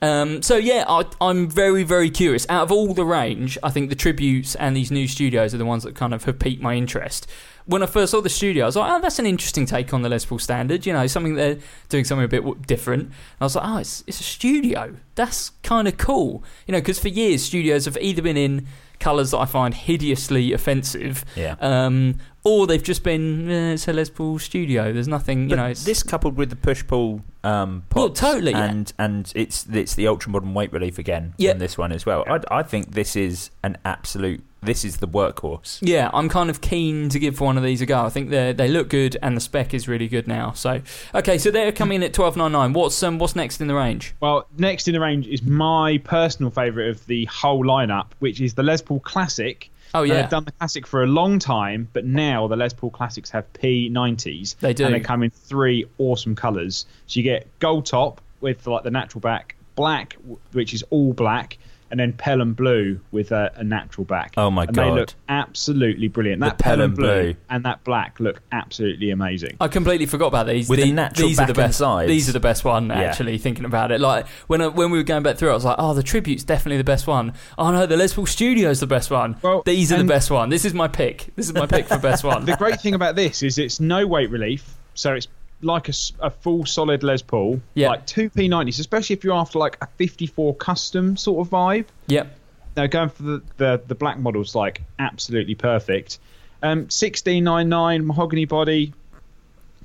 [0.01, 2.45] Um, so yeah, I, I'm very, very curious.
[2.49, 5.65] Out of all the range, I think the tributes and these new studios are the
[5.65, 7.27] ones that kind of have piqued my interest.
[7.67, 10.01] When I first saw the studio, I was like, "Oh, that's an interesting take on
[10.01, 11.59] the Les Paul standard." You know, something they're
[11.89, 13.03] doing something a bit different.
[13.03, 14.95] And I was like, "Oh, it's it's a studio.
[15.13, 18.65] That's kind of cool." You know, because for years studios have either been in
[18.99, 21.55] colours that I find hideously offensive, Yeah.
[21.59, 24.91] um, or they've just been eh, it's a Les Paul studio.
[24.91, 25.65] There's nothing, you But know.
[25.67, 28.65] It's, this coupled with the push pull um, Well, pots totally, yeah.
[28.65, 31.51] and and it's it's the ultra modern weight relief again Yeah.
[31.51, 32.23] on this one as well.
[32.27, 34.43] I, I think this is an absolute.
[34.63, 35.79] This is the workhorse.
[35.81, 38.05] Yeah, I'm kind of keen to give one of these a go.
[38.05, 40.51] I think they they look good and the spec is really good now.
[40.51, 40.81] So,
[41.15, 42.73] okay, so they're coming in at twelve nine nine.
[42.73, 44.13] What's um what's next in the range?
[44.19, 48.53] Well, next in the range is my personal favourite of the whole lineup, which is
[48.53, 49.70] the Les Paul Classic.
[49.93, 52.73] Oh And yeah, they've done the Classic for a long time, but now the Les
[52.73, 54.57] Paul Classics have P90s.
[54.57, 54.85] They do.
[54.85, 56.85] And they come in three awesome colours.
[57.07, 60.15] So you get gold top with like the natural back, black,
[60.51, 61.57] which is all black,
[61.91, 64.33] and then Pelham blue with a, a natural back.
[64.37, 64.85] Oh my and God.
[64.85, 66.39] They look absolutely brilliant.
[66.39, 67.35] The That Pelham Pelham blue.
[67.49, 69.57] and that black look absolutely amazing.
[69.59, 70.69] I completely forgot about these.
[70.69, 71.77] With a The- natural these are the best.
[71.77, 72.07] sides.
[72.07, 72.87] These are the best one.
[72.87, 73.01] Yeah.
[73.01, 75.55] Actually, thinking about it, like when I, when we were going back through, it, I
[75.55, 77.33] was like, oh, the tribute's definitely the best one.
[77.57, 79.35] Oh no, the Les Paul Studio's the best one.
[79.41, 80.49] Well, these are the best one.
[80.49, 81.29] This is my pick.
[81.35, 82.45] This is my pick for best one.
[82.45, 85.27] the great thing about this is it's no weight relief, so it's
[85.61, 87.89] like a full solid Les Paul, Yeah.
[87.89, 91.85] like two P90s, especially if you're after like a 54 custom sort of vibe.
[92.07, 92.37] yep.
[92.77, 96.19] Now going for the the, the black model's like absolutely perfect.
[96.63, 98.93] Um, 1699 mahogany body,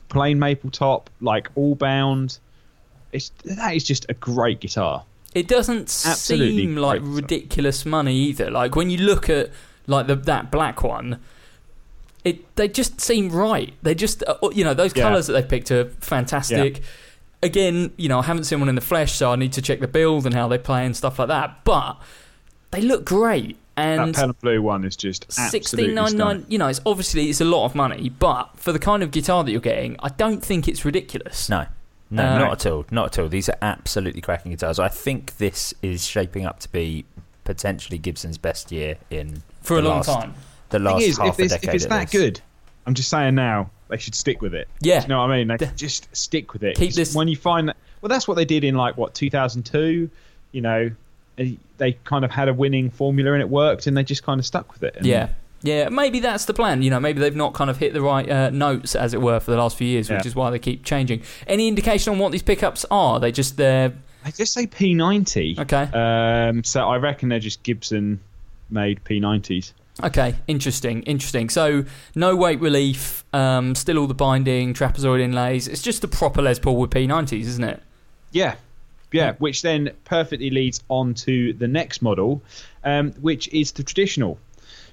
[0.09, 2.39] plain maple top, like all bound.
[3.13, 5.05] It's that is just a great guitar.
[5.35, 8.51] It doesn't Absolutely seem like ridiculous money either.
[8.51, 9.51] Like when you look at
[9.87, 11.21] like the, that black one,
[12.27, 13.73] it they just seem right.
[13.83, 15.05] They just uh, you know those Yeah.
[15.05, 16.83] colours that they picked are fantastic.
[17.43, 19.81] again, you know, I haven't seen one in the flesh, so I need to check
[19.81, 21.65] the build and how they play and stuff like that.
[21.65, 21.97] But
[22.73, 23.57] they look great.
[23.79, 26.47] And that pale blue one is just sixteen ninety nine.
[26.49, 29.45] You know, it's obviously it's a lot of money, but for the kind of guitar
[29.45, 31.49] that you're getting, I don't think it's ridiculous.
[31.51, 31.67] No,
[32.11, 32.87] no, Uh, not at all.
[32.91, 33.29] Not at all.
[33.29, 34.79] These are absolutely cracking guitars.
[34.79, 37.05] I think this is shaping up to be
[37.45, 40.35] potentially Gibson's best year in For a the long last- time.
[40.79, 41.69] The last thing is, half if, it's, a decade.
[41.69, 42.41] if it's that good,
[42.87, 44.69] I'm just saying now they should stick with it.
[44.81, 45.03] Yeah.
[45.03, 45.57] You know what I mean?
[45.57, 46.77] They just stick with it.
[46.77, 47.77] Keep this- when you find that.
[48.01, 50.11] Well, that's what they did in like what 2002.
[50.53, 50.91] You know,
[51.37, 54.47] they- kind of had a winning formula and it worked, and they just kind of
[54.47, 54.97] stuck with it.
[55.03, 55.29] Yeah.
[55.63, 56.83] Yeah, maybe that's the plan.
[56.83, 59.41] You know, maybe they've not kind of hit the right uh, notes, as it were,
[59.41, 61.23] for the last few years, which is why they keep changing.
[61.47, 63.19] Any indication on what these pickups are?
[63.19, 63.89] They just they're
[64.25, 65.59] They just say P90.
[65.61, 65.91] okay.
[65.93, 68.21] Um, so I reckon they're just Gibson
[68.71, 69.73] made P90s.
[70.03, 71.49] Okay, interesting, interesting.
[71.49, 75.69] So no weight relief, um, still all the binding, trapezoid inlays.
[75.69, 77.83] It's just a proper Les Paul with P90s, isn't it?
[78.33, 78.57] Yeah.
[79.13, 82.43] Yeah, which then perfectly leads on to the next model,
[82.85, 84.39] um, which is the traditional.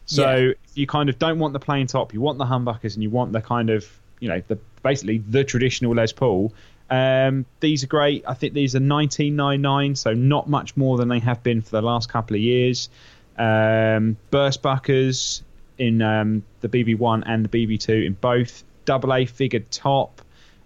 [0.06, 0.50] So Yeah.
[0.52, 3.10] if you kind of don't want the plain top, you want the humbuckers, and you
[3.10, 3.86] want the kind of,
[4.22, 6.54] you know, the basically the traditional Les Paul.
[6.90, 8.24] Um, these are great.
[8.28, 11.82] I think these are 1999, so not much more than they have been for the
[11.82, 12.90] last couple of years.
[13.38, 15.42] Um, Burstbuckers
[15.78, 18.64] in um, the BB1 and the BB2 in both.
[18.86, 20.22] Double A figured top,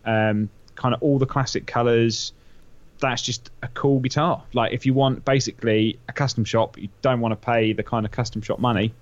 [0.06, 2.34] um, kind of all the classic colours
[3.00, 4.44] that's just a cool guitar.
[4.54, 8.06] Like if you want basically a custom shop, you don't want to pay the kind
[8.06, 8.94] of custom shop money,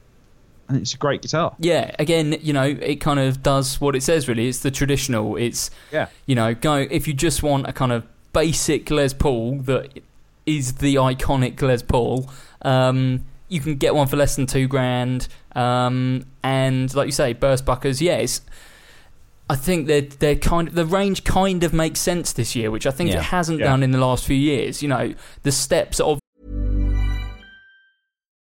[0.67, 1.55] and it's a great guitar.
[1.59, 4.27] Yeah, again, you know, it kind of does what it says.
[4.27, 5.37] Really, it's the traditional.
[5.37, 6.07] It's Yeah.
[6.25, 10.01] you know, go if you just want a kind of basic Les Paul that
[10.45, 12.29] is the iconic Les Paul.
[12.63, 17.33] Um, you can get one for less than two grand, um, and like you say,
[17.33, 18.01] Burstbuckers.
[18.01, 18.41] Yeah, it's,
[19.49, 22.87] I think they're they're kind of the range kind of makes sense this year, which
[22.87, 23.17] I think Yeah.
[23.17, 23.65] it hasn't Yeah.
[23.65, 24.81] done in the last few years.
[24.81, 26.19] You know, the steps of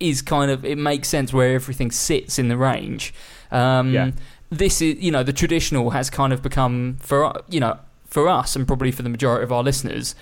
[0.00, 3.14] is kind of it makes sense where everything sits in the range.
[3.50, 4.10] Um, Yeah.
[4.50, 8.54] This is you know the traditional has kind of become for you know for us
[8.54, 10.14] and probably for the majority of our listeners.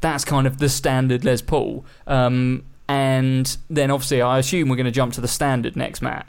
[0.00, 1.84] That's kind of the standard Les Paul.
[2.06, 6.28] Um, and then obviously I assume we're going to jump to the standard next, Matt.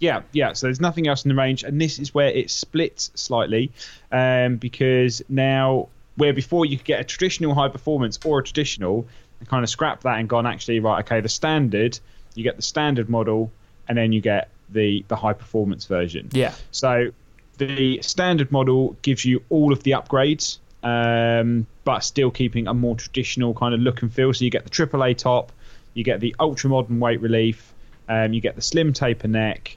[0.00, 0.52] Yeah, yeah.
[0.52, 3.72] So there's nothing else in the range, and this is where it splits slightly,
[4.12, 9.06] um, because now where before you could get a traditional high performance or a traditional,
[9.46, 11.04] kind of scrapped that and gone actually right.
[11.04, 11.98] Okay, the standard,
[12.38, 13.50] you get the standard model,
[13.88, 16.28] and then you get the the high performance version.
[16.32, 16.54] Yeah.
[16.70, 17.10] So
[17.58, 22.94] the standard model gives you all of the upgrades, um, but still keeping a more
[22.94, 24.32] traditional kind of look and feel.
[24.32, 25.50] So you get the AAA top,
[25.94, 27.74] you get the ultra modern weight relief,
[28.08, 29.76] um, you get the slim taper neck,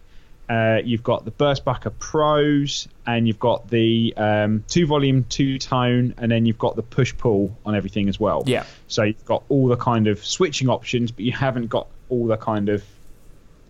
[0.51, 6.13] uh, you've got the Burstbucker Pros, and you've got the um, two volume, two tone,
[6.17, 8.43] and then you've got the push pull on everything as well.
[8.45, 8.65] Yeah.
[8.89, 12.37] So you've got all the kind of switching options, but you haven't got all the
[12.37, 12.83] kind of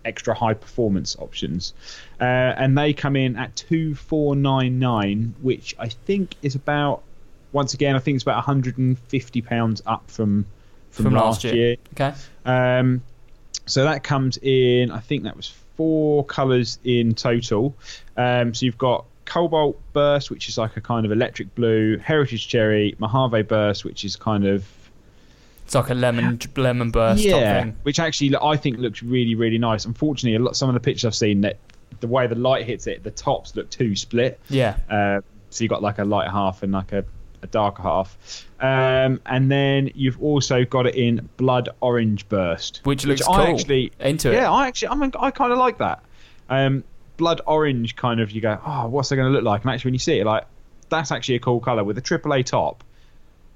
[0.04, 1.72] extra high performance options.
[2.20, 7.02] Uh, and they come in at 2499 which I think is about
[7.52, 10.46] once again I think it's about 150 pounds up from
[10.90, 11.54] from, From last, last year.
[11.54, 11.76] year.
[11.94, 12.12] Okay.
[12.44, 13.02] Um,
[13.64, 17.74] so that comes in I think that was four colors in total.
[18.16, 22.48] Um, so you've got Cobalt Burst which is like a kind of electric blue, Heritage
[22.48, 24.66] Cherry, Mojave Burst which is kind of
[25.64, 27.76] It's like a lemon lemon burst yeah, thing.
[27.82, 29.84] which actually I think looks really really nice.
[29.84, 31.58] Unfortunately, a lot some of the pictures I've seen that
[32.00, 34.40] the way the light hits it, the tops look too split.
[34.48, 34.76] Yeah.
[34.90, 35.20] Uh,
[35.50, 37.04] so you've got like a light half and like a,
[37.42, 38.46] a darker half.
[38.60, 43.54] Um, and then you've also got it in blood orange burst, Which looks I cool.
[43.54, 44.34] actually Into it.
[44.34, 46.02] Yeah, I actually I mean I kind of like that.
[46.48, 46.84] Um,
[47.16, 49.62] blood orange kind of you go, oh, what's it going to look like?
[49.62, 50.44] And actually, when you see it, like
[50.88, 52.84] that's actually a cool color with a AAA top.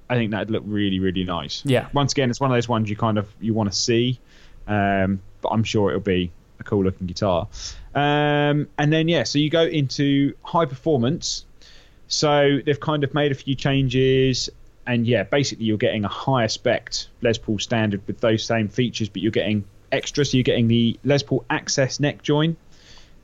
[0.09, 1.63] I think that'd look really really nice.
[1.65, 1.87] Yeah.
[1.93, 4.19] Once again, it's one of those ones you kind of you want to see,
[4.67, 7.47] um, but I'm sure it'll be a cool looking guitar.
[7.93, 11.45] Um, and then yeah, so you go into high performance.
[12.07, 14.49] So they've kind of made a few changes,
[14.85, 19.09] and yeah, basically you're getting a higher spec Les Paul standard with those same features,
[19.09, 20.23] but you're getting extra.
[20.25, 22.55] So you're getting the Les Paul Access neck join,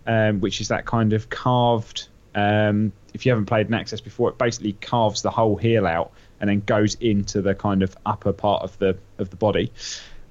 [0.05, 2.09] um, which is that kind of carved.
[2.35, 6.11] Um, if you haven't played an Access before, it basically carves the whole heel out
[6.43, 9.71] and then goes into the kind of upper part of the of the body.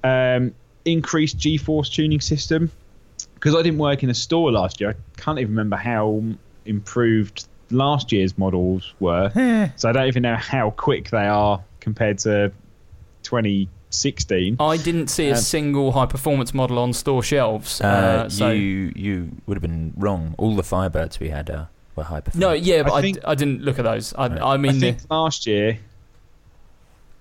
[0.03, 0.53] Um,
[0.85, 2.69] increased G-force tuning system
[3.33, 4.91] because I didn't work in a store last year.
[4.91, 6.21] I can't even remember how
[6.65, 9.31] improved last year's models were.
[9.75, 12.51] so I don't even know how quick they are compared to
[13.23, 14.57] 2016.
[14.59, 17.81] I didn't see a Um, single high performance model on store shelves.
[17.81, 20.35] Uh, Uh, so you you would have been wrong.
[20.37, 22.39] All the Firebirds we had uh, were high performance.
[22.41, 24.13] no, yeah, but I I, think- I didn't look at those.
[24.15, 24.41] I, Right.
[24.41, 25.79] I mean, I think the, last year,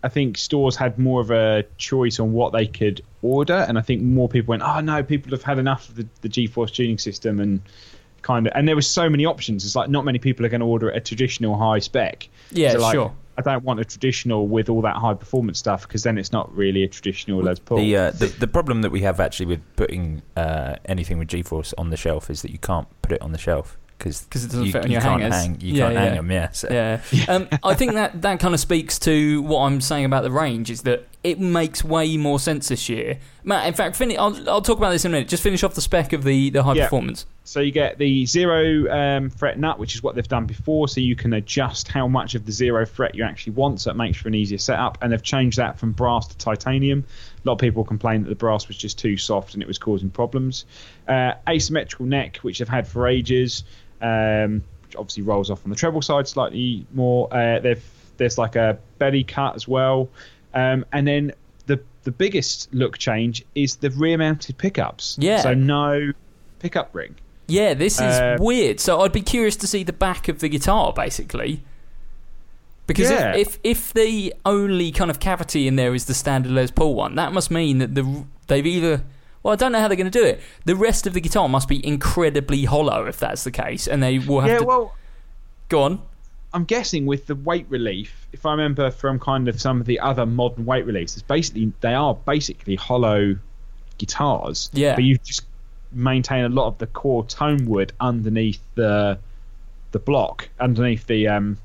[0.02, 3.82] I think stores had more of a choice on what they could order, and I
[3.82, 6.98] think more people went, "Oh no, people have had enough of the, the G-force tuning
[6.98, 7.60] system," and
[8.22, 9.64] kind of, and there were so many options.
[9.64, 12.28] It's like not many people are going to order a traditional high spec.
[12.50, 13.14] yeah, So, like, sure.
[13.38, 16.54] I don't want a traditional with all that high performance stuff because then it's not
[16.54, 17.78] really a traditional Les Paul.
[17.78, 21.72] The, uh, the the problem that we have actually with putting uh, anything with G-force
[21.78, 24.48] on the shelf is that you can't put it on the shelf because 'Cause it
[24.48, 25.40] doesn't you, fit on you your can't hangers.
[25.40, 26.00] hang you Yeah, can't yeah.
[26.04, 26.30] hang them.
[26.30, 30.04] Yeah, so- Yeah, um, I think that that kind of speaks to what I'm saying
[30.04, 33.18] about the range is that it makes way more sense this year.
[33.44, 35.28] Matt, in fact, fin- I'll, I'll talk about this in a minute.
[35.28, 36.84] Just finish off the spec of the, the high Yeah.
[36.86, 37.26] performance.
[37.44, 41.00] So you get the zero um, fret nut, which is what they've done before, so
[41.00, 44.16] you can adjust how much of the zero fret you actually want, so it makes
[44.18, 44.98] for an easier setup.
[45.00, 47.04] And they've changed that from brass to titanium.
[47.44, 49.78] A lot of people complained that the brass was just too soft and it was
[49.78, 50.64] causing problems.
[51.08, 53.64] Uh, asymmetrical neck, which they've had for ages,
[54.02, 57.32] um, which obviously rolls off on the treble side slightly more.
[57.32, 57.74] Uh,
[58.18, 60.08] there's like a belly cut as well,
[60.54, 61.32] um, and then
[61.66, 65.16] the the biggest look change is the rear mounted pickups.
[65.20, 65.40] Yeah.
[65.40, 66.12] So no
[66.58, 67.14] pickup ring.
[67.48, 68.80] Yeah, this is Uh, weird.
[68.80, 71.62] So I'd be curious to see the back of the guitar, basically.
[72.86, 73.34] Because Yeah.
[73.34, 76.94] if, if if the only kind of cavity in there is the standard Les Paul
[76.94, 79.02] one, that must mean that the they've either
[79.42, 80.40] well, I don't know how they're going to do it.
[80.64, 84.18] The rest of the guitar must be incredibly hollow if that's the case, and they
[84.18, 84.94] will have yeah, to well,
[85.68, 86.02] go on.
[86.54, 89.98] I'm guessing with the weight relief, if I remember from kind of some of the
[90.00, 93.36] other modern weight reliefs, basically they are basically hollow
[93.98, 94.68] guitars.
[94.72, 94.94] Yeah.
[94.94, 95.42] But you just
[95.92, 99.18] maintain a lot of the core tone wood underneath the
[99.92, 101.56] the block, underneath the um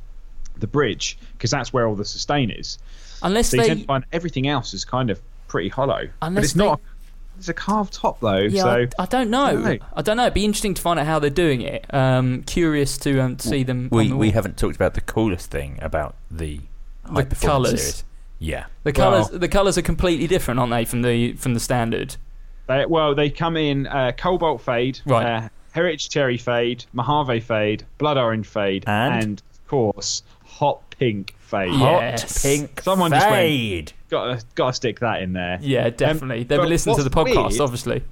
[0.58, 2.78] the bridge, because that's where all the sustain is.
[3.22, 6.08] Unless So you they tend to find everything else is kind of pretty hollow.
[6.20, 6.80] but Unless it's they- not.
[7.38, 9.44] It's a carved top though, Yeah, so I, I don't know.
[9.46, 9.78] I don't know.
[9.96, 10.24] I don't know.
[10.24, 11.86] It'd be interesting to find out how they're doing it.
[11.94, 13.90] Um, curious to um, see them.
[13.92, 16.62] on We the we haven't talked about the coolest thing about the
[17.06, 17.82] high performance colours.
[17.82, 18.04] series.
[18.40, 19.30] Yeah, the colors.
[19.30, 22.16] the colors are completely different, aren't they, from the from the standard?
[22.68, 25.26] They, well, they come in uh, Cobalt Fade, Right.
[25.26, 29.40] uh, Heritage Cherry Fade, Mojave Fade, Blood Orange Fade, And?
[29.40, 31.72] of course, Hot Pink Fade.
[31.74, 32.22] Yes.
[32.24, 34.10] hot pink Someone just went- fade.
[34.10, 35.60] Gotta, gotta stick that in there.
[35.62, 36.44] Yeah, um, definitely.
[36.44, 38.04] They've but been listening to the podcast, obviously.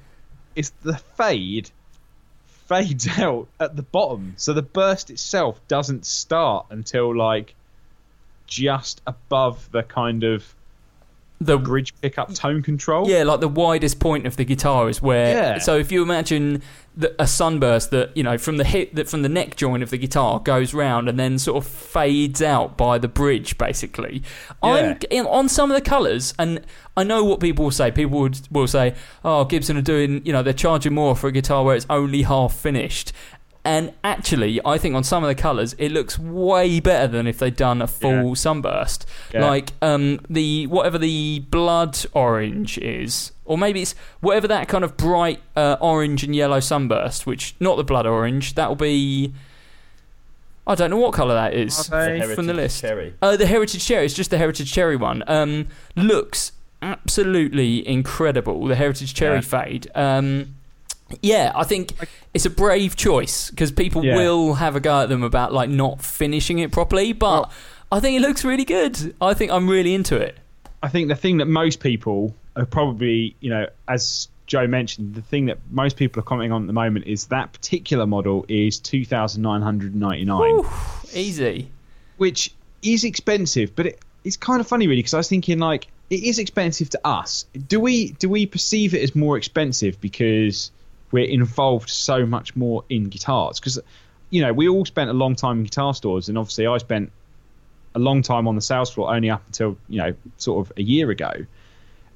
[0.56, 1.70] It's the fade
[2.68, 7.56] fades out at the bottom, so the burst itself doesn't start until like
[8.48, 10.54] just above the kind of
[11.40, 13.10] The bridge pickup tone control.
[13.10, 15.36] yeah, like the widest point of the guitar is where.
[15.36, 15.58] Yeah.
[15.60, 16.62] So if you imagine
[16.98, 19.90] the, a sunburst that you know from the hit that from the neck joint of
[19.90, 24.24] the guitar goes round and then sort of fades out by the bridge, basically.
[24.64, 26.62] I'm on some of the colours, and
[26.96, 27.92] I know what people will say.
[27.92, 31.32] People would will say, "Oh, Gibson are doing you know they're charging more for a
[31.32, 33.12] guitar where it's only half finished."
[33.68, 37.40] And actually, I think on some of the colours, it looks way better than if
[37.40, 38.34] they'd done a full Yeah.
[38.36, 39.08] sunburst.
[39.34, 39.44] Yeah.
[39.48, 44.98] Like um, the whatever the blood orange is, or maybe it's whatever that kind of
[44.98, 47.26] bright uh, orange and yellow sunburst.
[47.26, 48.56] Which not the blood orange.
[48.56, 49.34] That will be.
[50.68, 52.34] I don't know what colour that is Are they?
[52.34, 52.82] from the list.
[52.82, 53.14] Cherry.
[53.22, 54.06] Uh, the heritage cherry.
[54.06, 55.24] It's just the heritage cherry one.
[55.28, 58.66] Um, looks absolutely incredible.
[58.66, 59.42] The heritage cherry Yeah.
[59.42, 59.88] fade.
[59.94, 60.56] Um,
[61.22, 61.94] yeah, I think
[62.34, 64.16] it's a brave choice because people Yeah.
[64.16, 67.52] will have a go at them about like not finishing it properly, but Well-
[67.92, 69.14] I think it looks really good.
[69.22, 70.36] I think I'm really into it.
[70.82, 75.22] I think the thing that most people are probably, you know, as Joe mentioned, the
[75.22, 78.80] thing that most people are commenting on at the moment is that particular model is
[78.80, 80.62] two thousand nine hundred ninety nine,
[81.14, 81.72] Easy.
[82.18, 85.88] which is expensive, but it, it's kind of funny really because I was thinking like
[86.10, 87.46] it is expensive to us.
[87.68, 90.72] Do we do we perceive it as more expensive because
[91.12, 93.60] we're involved so much more in guitars?
[93.60, 93.80] Because
[94.30, 97.12] you know we all spent a long time in guitar stores, and obviously I spent
[97.96, 100.84] a long time on the sales floor only up until you know sort of a
[100.84, 101.32] year ago.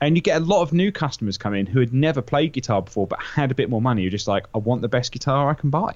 [0.01, 2.81] And you get a lot of new customers come in who had never played guitar
[2.81, 4.01] before but had a bit more money.
[4.01, 5.95] You're just like, I want the best guitar I can buy.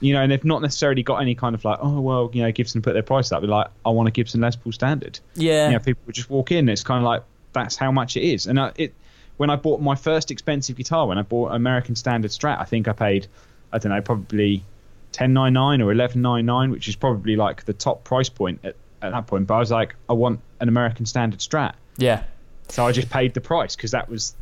[0.00, 2.52] You know, and they've not necessarily got any kind of like, oh well, you know,
[2.52, 3.42] Gibson put their price up.
[3.42, 5.20] They're like, I want a Gibson Les Paul Standard.
[5.34, 5.66] Yeah.
[5.66, 6.68] You know, people would just walk in.
[6.68, 7.22] It's kind of like
[7.52, 8.46] that's how much it is.
[8.46, 8.94] And I, it
[9.36, 12.88] when I bought my first expensive guitar, when I bought American Standard Strat, I think
[12.88, 13.26] I paid,
[13.72, 14.64] I don't know, probably
[15.12, 18.60] ten nine nine or eleven nine nine, which is probably like the top price point
[18.64, 19.46] at, at that point.
[19.46, 22.24] But I was like, I want an American Standard Strat, Yeah.
[22.70, 24.34] So I just paid the price because that was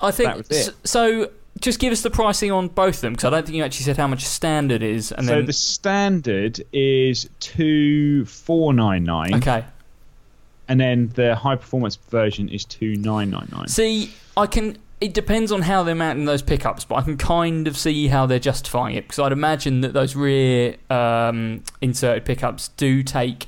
[0.00, 1.30] I think was so.
[1.58, 3.84] Just give us the pricing on both of them because I don't think you actually
[3.84, 5.10] said how much standard is.
[5.10, 9.64] And so then the standard is two four nine nine, okay,
[10.68, 13.68] and then the high performance version is two nine nine nine.
[13.68, 14.76] see, I can.
[15.00, 18.26] It depends on how they're mounting those pickups, but I can kind of see how
[18.26, 23.46] they're justifying it because I'd imagine that those rear um, inserted pickups do take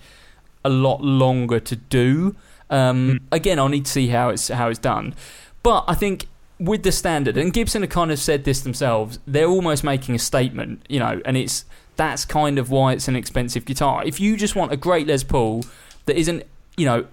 [0.64, 2.36] a lot longer to do.
[2.70, 5.14] Um, Again, I'll need to see how it's how it's done,
[5.62, 6.26] but I think
[6.60, 10.18] with the standard, and Gibson have kind of said this themselves, they're almost making a
[10.18, 11.64] statement, you know, and it's
[11.96, 14.02] that's kind of why it's an expensive guitar.
[14.04, 15.64] If you just want a great Les Paul
[16.06, 16.44] that isn't,
[16.76, 17.06] you know,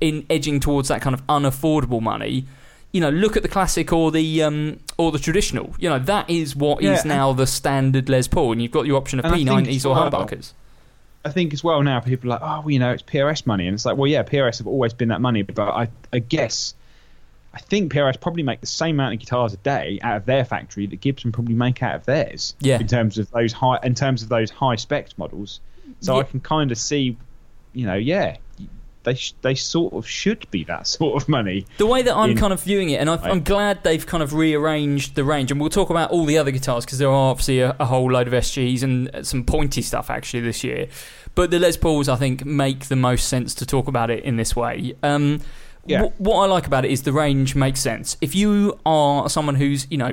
[0.00, 2.46] in edging towards that kind of unaffordable money,
[2.92, 5.74] you know, look at the classic or the um, or the traditional.
[5.78, 8.72] You know, that is what is Yeah, and- now the standard Les Paul, and you've
[8.72, 10.52] got your option of And I think P90s as or humbuckers.
[11.26, 13.66] I think as well now people are like, oh, well, you know, it's PRS money,
[13.66, 16.74] and it's like, well, yeah, PRS have always been that money, but I, I guess,
[17.52, 20.44] I think PRS probably make the same amount of guitars a day out of their
[20.44, 22.54] factory that Gibson probably make out of theirs.
[22.60, 22.78] Yeah.
[22.78, 25.60] In terms of those high, in terms of those high spec models,
[26.00, 26.20] so Yeah.
[26.20, 27.16] I can kind of see,
[27.72, 28.36] you know, yeah,
[29.06, 31.64] they sh- they sort of should be that sort of money.
[31.78, 34.22] The way that I'm in- kind of viewing it, and I, I'm glad they've kind
[34.22, 37.30] of rearranged the range, and we'll talk about all the other guitars because there are
[37.30, 40.88] obviously a, a whole load of SGs and some pointy stuff actually this year.
[41.34, 44.36] But the Les Pauls, I think, make the most sense to talk about it in
[44.36, 44.94] this way.
[45.02, 45.40] Um,
[45.86, 46.02] Yeah.
[46.08, 48.16] wh- what I like about it is the range makes sense.
[48.20, 50.12] If you are someone who's, you know,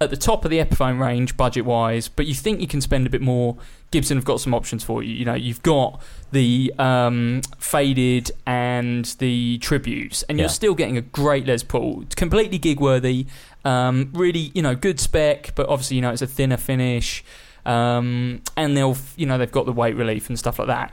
[0.00, 3.06] at the top of the Epiphone range budget wise, but you think you can spend
[3.06, 3.56] a bit more,
[3.90, 5.14] Gibson have got some options for you.
[5.14, 11.02] You know, you've got the um, faded and the tributes, and you're still getting a
[11.02, 13.26] great Les Paul, It's completely gig worthy.
[13.64, 17.24] Um, really, you know, good spec, but obviously, you know, it's a thinner finish,
[17.64, 20.92] um, and they'll, you know, they've got the weight relief and stuff like that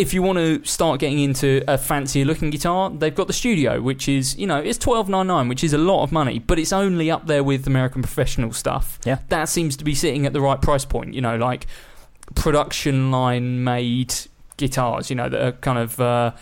[0.00, 3.82] if you want to start getting into a fancier looking guitar, they've got the Studio,
[3.82, 6.58] which is you know it's twelve nine nine, which is a lot of money, but
[6.58, 8.98] it's only up there with American professional stuff.
[9.04, 9.18] Yeah.
[9.28, 11.12] that seems to be sitting at the right price point.
[11.12, 11.66] You know, like
[12.34, 14.14] production line made
[14.56, 15.10] guitars.
[15.10, 16.00] You know that are kind of.
[16.00, 16.32] Uh,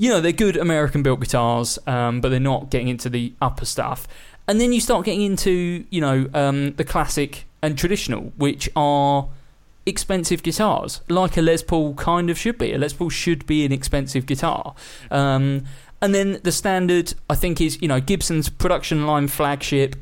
[0.00, 3.64] you know, they're good American built guitars, um, but they're not getting into the upper
[3.64, 4.06] stuff.
[4.46, 9.28] And then you start getting into, you know, um, the classic and traditional, which are
[9.88, 12.72] expensive guitars, like a Les Paul kind of should be.
[12.72, 14.74] A Les Paul should be an expensive guitar.
[15.10, 15.64] Um,
[16.00, 19.96] and then the standard, I think, is you know Gibson's production line flagship.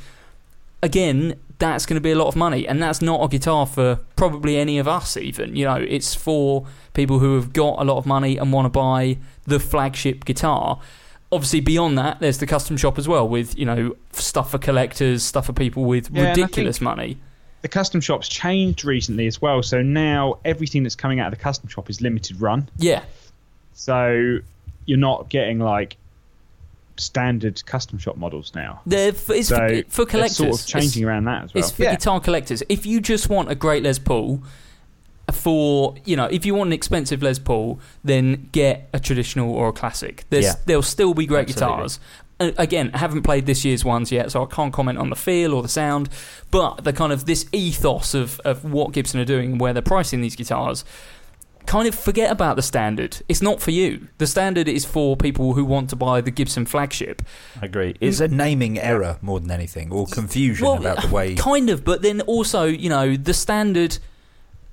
[0.82, 4.00] Again, that's going to be a lot of money, and that's not a guitar for
[4.14, 5.16] probably any of us.
[5.16, 8.66] Even you know, it's for people who have got a lot of money and want
[8.66, 10.80] to buy the flagship guitar.
[11.32, 15.22] Obviously, beyond that, there's the custom shop as well, with you know stuff for collectors,
[15.22, 17.18] stuff for people with Yeah, ridiculous money.
[17.66, 21.42] The custom shop's changed recently as well, so now everything that's coming out of the
[21.42, 22.68] custom shop is limited run.
[22.78, 23.02] Yeah,
[23.74, 24.38] So
[24.84, 25.96] you're not getting like
[26.96, 28.82] standard custom shop models now.
[28.86, 30.36] they're f- it's so for, for they're collectors.
[30.36, 31.64] sort of changing It's- around that as well.
[31.64, 31.90] It's for yeah.
[31.96, 32.62] guitar collectors.
[32.68, 34.40] If you just want a great Les Paul,
[35.32, 39.70] for you know, if you want an expensive Les Paul, then get a traditional or
[39.70, 40.24] a classic.
[40.30, 40.52] There's Yeah.
[40.66, 41.76] there'll still be great Absolutely.
[41.78, 42.00] guitars.
[42.38, 45.16] Uh, again, I haven't played this year's ones yet, so I can't comment on the
[45.16, 46.08] feel or the sound.
[46.50, 49.82] But the kind of this ethos of of what Gibson are doing and where they're
[49.82, 50.84] pricing these guitars.
[51.64, 53.18] Kind of forget about the standard.
[53.28, 54.06] It's not for you.
[54.18, 57.22] The standard is for people who want to buy the Gibson flagship.
[57.60, 57.96] I agree.
[58.00, 61.34] It's a naming error more than anything, or confusion about the way.
[61.34, 63.98] Kind of, but then also, you know, the standard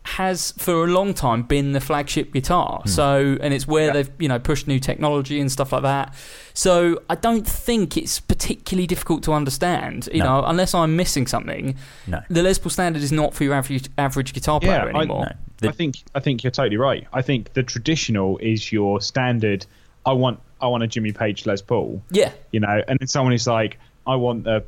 [0.06, 2.82] has for a long time been the flagship guitar.
[2.84, 2.90] Hmm.
[2.90, 3.94] So, and it's where Yeah.
[3.94, 6.14] they've you know pushed new technology and stuff like that.
[6.54, 10.10] So, I don't think it's particularly difficult to understand.
[10.14, 10.42] You No.
[10.42, 11.76] know, unless I'm missing something.
[12.06, 12.22] No.
[12.30, 15.26] The Les Paul standard is not for your average average guitar player Yeah, I- anymore.
[15.26, 15.32] No.
[15.58, 17.08] The- I think I think you're totally right.
[17.14, 19.66] I think the traditional is your standard.
[20.06, 23.34] I want I want a Jimmy Page Les Paul, Yeah, you know, and then someone
[23.34, 23.78] is like,
[24.08, 24.64] I want a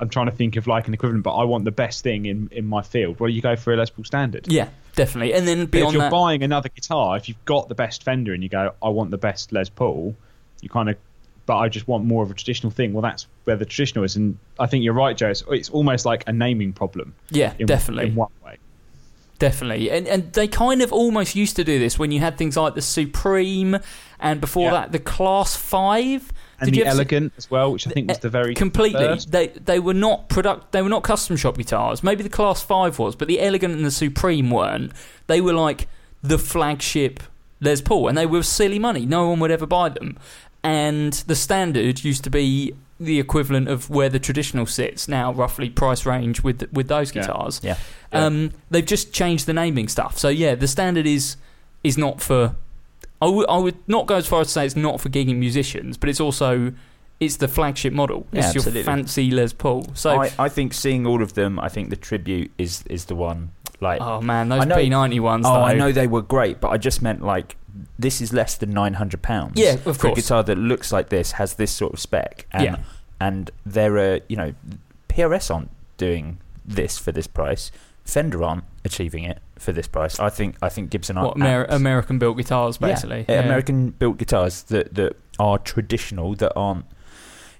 [0.00, 2.48] I'm trying to think of like an equivalent, but I want the best thing in
[2.52, 3.18] in my field.
[3.20, 4.46] Well, you go for a Les Paul Standard.
[4.48, 5.34] Yeah, definitely.
[5.34, 8.32] And then But if you're that, buying another guitar, if you've got the best Fender
[8.32, 10.14] and you go, I want the best Les Paul,
[10.60, 10.96] you kind of,
[11.46, 12.92] but I just want more of a traditional thing.
[12.92, 15.30] Well, that's where the traditional is, and I think you're right, Joe.
[15.30, 17.14] It's, it's almost like a naming problem.
[17.30, 18.08] yeah, In, definitely.
[18.10, 18.58] In one way.
[19.40, 22.56] Definitely, and and they kind of almost used to do this when you had things
[22.56, 23.78] like the Supreme,
[24.18, 24.70] and before Yeah.
[24.80, 26.32] that the Class Five.
[26.60, 29.00] And Did the ever see- elegant as well, which I think was the very completely.
[29.04, 29.30] first.
[29.30, 30.72] They they were not product.
[30.72, 32.02] They were not custom shop guitars.
[32.02, 34.92] Maybe the Class Five was, but the Elegant and the Supreme weren't.
[35.28, 35.86] They were like
[36.22, 37.20] the flagship
[37.60, 39.06] Les Paul, and they were silly money.
[39.06, 40.16] No one would ever buy them.
[40.64, 45.70] And the standard used to be the equivalent of where the traditional sits now, roughly
[45.70, 47.22] price range with with those Yeah.
[47.22, 47.60] guitars.
[47.62, 47.76] Yeah.
[48.12, 50.18] Um, they've just changed the naming stuff.
[50.18, 51.36] So yeah, the standard is
[51.84, 52.56] is not for.
[53.20, 55.36] I would I would not go as far as to say it's not for gigging
[55.36, 56.72] musicians, but it's also
[57.20, 58.26] it's the flagship model.
[58.32, 59.86] Yeah, it's your fancy Les Paul.
[59.94, 63.14] So I, I think seeing all of them, I think the tribute is is the
[63.16, 63.50] one.
[63.80, 65.44] Like, oh man, those I know- P ninety ones.
[65.46, 65.62] oh, though.
[65.62, 67.56] I know they were great, but I just meant like
[67.98, 69.52] this is less than nine hundred pounds.
[69.56, 70.14] Yeah, of for a course.
[70.22, 72.46] guitar that looks like this has this sort of spec.
[72.52, 72.76] And, Yeah.
[73.20, 74.54] and there are you know
[75.08, 77.70] PRS aren't doing this for this price.
[78.04, 80.18] Fender aren't achieving it for this price.
[80.18, 83.20] I think I think Gibson are What Amer- American built guitars, basically.
[83.28, 83.40] uh, Yeah.
[83.40, 86.84] American built guitars that, that are traditional that aren't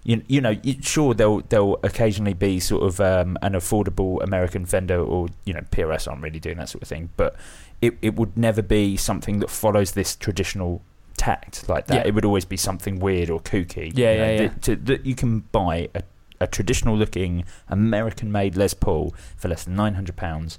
[0.04, 4.98] you, you know sure they'll they'll occasionally be sort of um, an affordable American Fender
[5.00, 7.34] or you know PRS aren't really doing that sort of thing but
[7.82, 10.82] it, it would never be something that follows this traditional
[11.16, 12.08] tact like that Yeah.
[12.08, 14.48] it would always be something weird or kooky Yeah, you know, yeah, yeah.
[14.48, 16.02] That, to, that you can buy a,
[16.40, 20.58] a traditional looking American made Les Paul for less than 900 pounds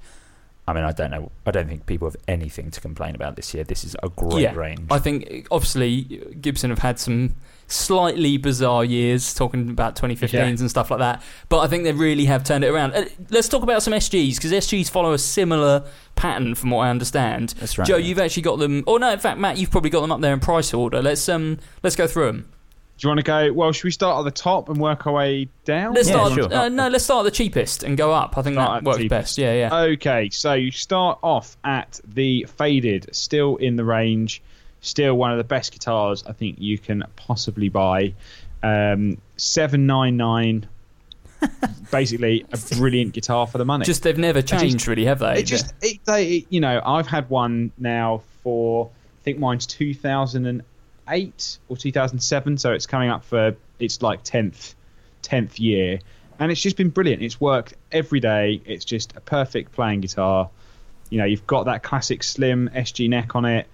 [0.70, 1.32] I mean, I don't know.
[1.45, 3.63] I don't think people have anything to complain about this year.
[3.63, 4.82] This is a great Yeah, range.
[4.91, 6.03] I think obviously
[6.39, 7.36] Gibson have had some
[7.67, 10.45] slightly bizarre years, talking about 2015s Yeah.
[10.47, 11.22] and stuff like that.
[11.49, 12.93] But I think they really have turned it around.
[12.93, 15.84] Uh, let's talk about some SGs because SGs follow a similar
[16.15, 17.55] pattern, from what I understand.
[17.59, 17.88] That's right.
[17.88, 18.05] Joe, yeah.
[18.07, 18.84] you've actually got them.
[18.88, 21.01] Or no, in fact, Matt, you've probably got them up there in price order.
[21.01, 22.49] Let's um, let's go through them.
[23.00, 23.54] Do you want to go?
[23.54, 25.93] Well, should we start at the top and work our way down?
[25.93, 26.34] Let's Yeah, start.
[26.34, 26.54] sure.
[26.54, 28.38] Uh, no, let's start at the cheapest and go up.
[28.38, 29.10] I think Start that works cheapest.
[29.10, 29.38] best.
[29.38, 29.74] Yeah, yeah.
[29.93, 34.41] Okay, so you start off at the faded, still in the range,
[34.82, 38.14] still one of the best guitars I think you can possibly buy.
[38.64, 40.68] Um, Seven nine nine,
[41.91, 43.86] basically a brilliant guitar for the money.
[43.86, 45.39] just they've never just- changed, really, have they?
[45.39, 48.89] it just it, they it- you know I've had one now for
[49.22, 50.66] I think mine's 2008
[51.68, 54.76] or 2007 so it's coming up for it's like 10th
[55.24, 55.99] 10th year.
[56.39, 57.22] And it's just been brilliant.
[57.22, 58.62] It's worked every day.
[58.66, 60.49] It's just a perfect playing guitar.
[61.10, 63.68] You know you've got that classic slim SG neck on it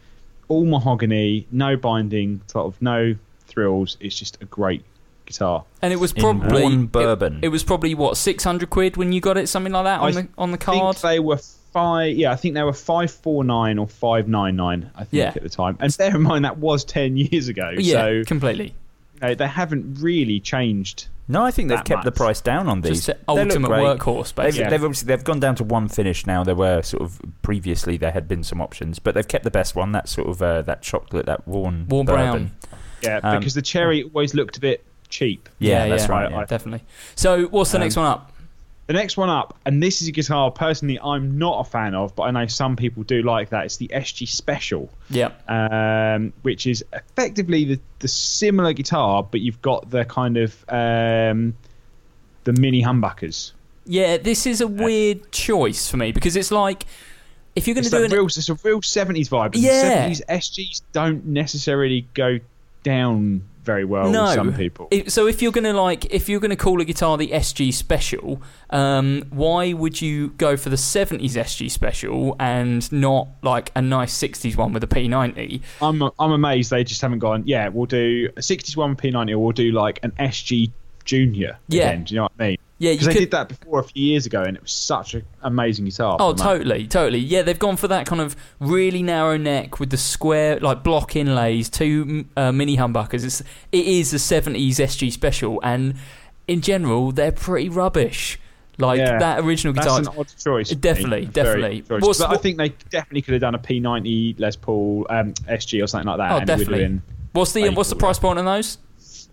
[0.47, 3.15] all mahogany no binding sort of no
[3.47, 3.97] thrills.
[3.99, 4.83] It's just a great
[5.25, 5.63] guitar.
[5.81, 7.39] And it was probably worn it- bourbon.
[7.41, 10.07] It, was probably what six hundred quid when you got it, something like that on
[10.17, 10.97] I the on the I card.
[10.97, 11.39] think they were
[11.75, 12.15] five.
[12.15, 14.89] Yeah, I think they were five four nine or five nine nine.
[14.95, 15.33] I think Yeah.
[15.35, 15.77] at the time.
[15.79, 17.71] And bear in mind that was ten years ago.
[17.77, 18.73] yeah, So completely.
[19.15, 21.07] you know, they haven't really changed.
[21.27, 23.03] No, I think they've that kept the price down on these.
[23.03, 23.81] Just the ultimate great.
[23.83, 24.69] workhorse, They've, basically.
[24.69, 26.43] they've obviously they've gone down to one finish now.
[26.43, 29.75] There were sort of previously there had been some options, but they've kept the best
[29.75, 29.91] one.
[29.91, 32.15] That sort of uh, that chocolate, that worn Warm bourbon.
[32.31, 32.51] brown.
[33.01, 35.49] Yeah, Um, because the cherry always looked a bit cheap.
[35.59, 36.31] Yeah, that's right.
[36.31, 36.83] I- definitely.
[37.15, 38.31] So, what's the Um, next one up?
[38.87, 42.15] The next one up, and this is a guitar personally I'm not a fan of,
[42.15, 43.65] but I know some people do like that.
[43.65, 44.91] It's the SG Special.
[45.09, 50.53] Yeah, um, which is effectively the, the similar guitar, but you've got the kind of
[50.69, 51.55] um,
[52.43, 53.53] the mini humbuckers.
[53.85, 54.17] yeah.
[54.17, 56.85] This is a weird choice for me because it's like
[57.55, 59.51] if you're going to do like an real, it's a real 70s vibe.
[59.55, 60.09] Yeah.
[60.09, 62.39] 70s SGs don't necessarily go
[62.83, 64.89] down very well no, with some people.
[65.07, 69.23] So if you're gonna like, if you're gonna call a guitar the SG Special, um,
[69.31, 74.55] why would you go for the '70s SG Special and not like a nice '60s
[74.55, 75.61] one with a P90?
[75.81, 77.43] I'm I'm amazed they just haven't gone.
[77.45, 80.71] Yeah, we'll do a 61 P90, or we'll do like an SG
[81.03, 81.57] Junior.
[81.67, 81.89] Yeah.
[81.89, 82.03] again.
[82.03, 82.57] do you know what I mean?
[82.77, 85.13] Yeah, you Because they did that before a few years ago, and it was such
[85.13, 86.17] an amazing guitar.
[86.19, 86.57] Oh, the money.
[86.57, 87.19] totally, totally.
[87.19, 91.15] Yeah, they've gone for that kind of really narrow neck with the square, like block
[91.15, 93.23] inlays, two uh, mini humbuckers.
[93.23, 95.95] It's it is a '70s SG Special, and
[96.49, 98.39] in general, they're pretty rubbish.
[98.77, 99.19] Like Yeah.
[99.19, 100.01] that original guitar.
[100.01, 100.69] That's an odd choice.
[100.71, 101.81] Definitely, definitely.
[101.81, 102.19] choice.
[102.19, 105.87] But I think they definitely could have done a P90 Les Paul um, SG or
[105.87, 106.31] something like that.
[106.33, 107.01] Oh, and it would definitely.
[107.31, 108.79] What's the what's the price point on those?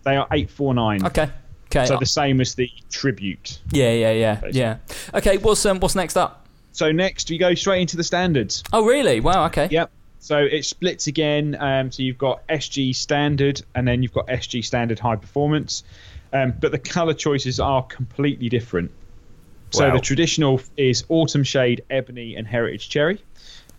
[0.04, 1.06] they are 849.
[1.06, 1.30] Okay.
[1.74, 1.86] Okay.
[1.86, 3.58] So the same as the Tribute.
[3.70, 4.60] yeah, yeah, yeah, Basically.
[4.60, 4.76] yeah.
[5.14, 5.38] Okay.
[5.38, 6.46] What's um what's next up?
[6.72, 8.62] So next we go straight into the standards.
[8.72, 9.20] Oh, really?
[9.20, 9.46] Wow.
[9.46, 9.68] Okay.
[9.70, 9.90] Yep.
[10.20, 11.56] So it splits again.
[11.58, 15.82] Um, so you've got SG Standard and then you've got SG Standard High Performance.
[16.32, 18.90] Um, but the color choices are completely different.
[19.70, 19.94] So Wow.
[19.94, 23.20] the traditional is autumn shade, ebony, and heritage cherry.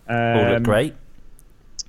[0.08, 0.94] Um, All look great.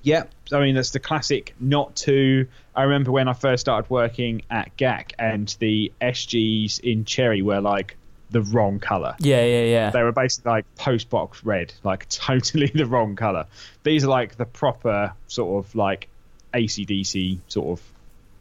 [0.02, 1.54] Yeah, I mean that's the classic.
[1.60, 2.46] Not too.
[2.74, 7.60] I remember when I first started working at GAK, and the SGs in cherry were
[7.60, 7.96] like
[8.30, 9.14] the wrong color.
[9.18, 9.90] Yeah, yeah, yeah.
[9.90, 13.46] They were basically like post box red, like totally the wrong color.
[13.82, 16.08] These are like the proper sort of like
[16.54, 17.92] AC/DC sort of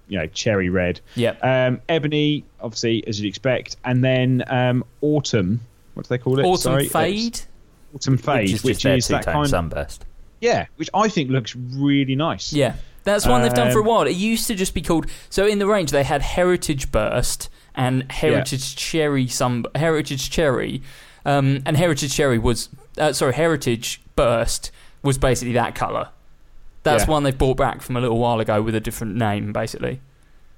[0.08, 1.00] you know cherry red.
[1.16, 1.44] Yep.
[1.44, 5.62] Um, ebony, obviously as you'd expect, and then um, autumn.
[5.94, 6.44] What do they call it?
[6.44, 7.40] Autumn Sorry, fade.
[7.96, 9.50] Autumn fade, which is which is that kind.
[9.50, 10.06] sunburst.
[10.42, 12.54] Yeah, which I think looks really nice.
[12.54, 14.02] Yeah, that's one they've done for a Um, while.
[14.04, 15.08] It used to just be called.
[15.30, 19.28] So in the range, they had Heritage Burst and Heritage Cherry.
[19.28, 20.82] Some Heritage Cherry,
[21.26, 24.72] um, and Heritage Cherry was uh, sorry, Heritage Burst
[25.04, 26.10] was basically that color.
[26.84, 27.12] That's Yeah.
[27.12, 30.00] one they've brought back from a little while ago with a different name, basically.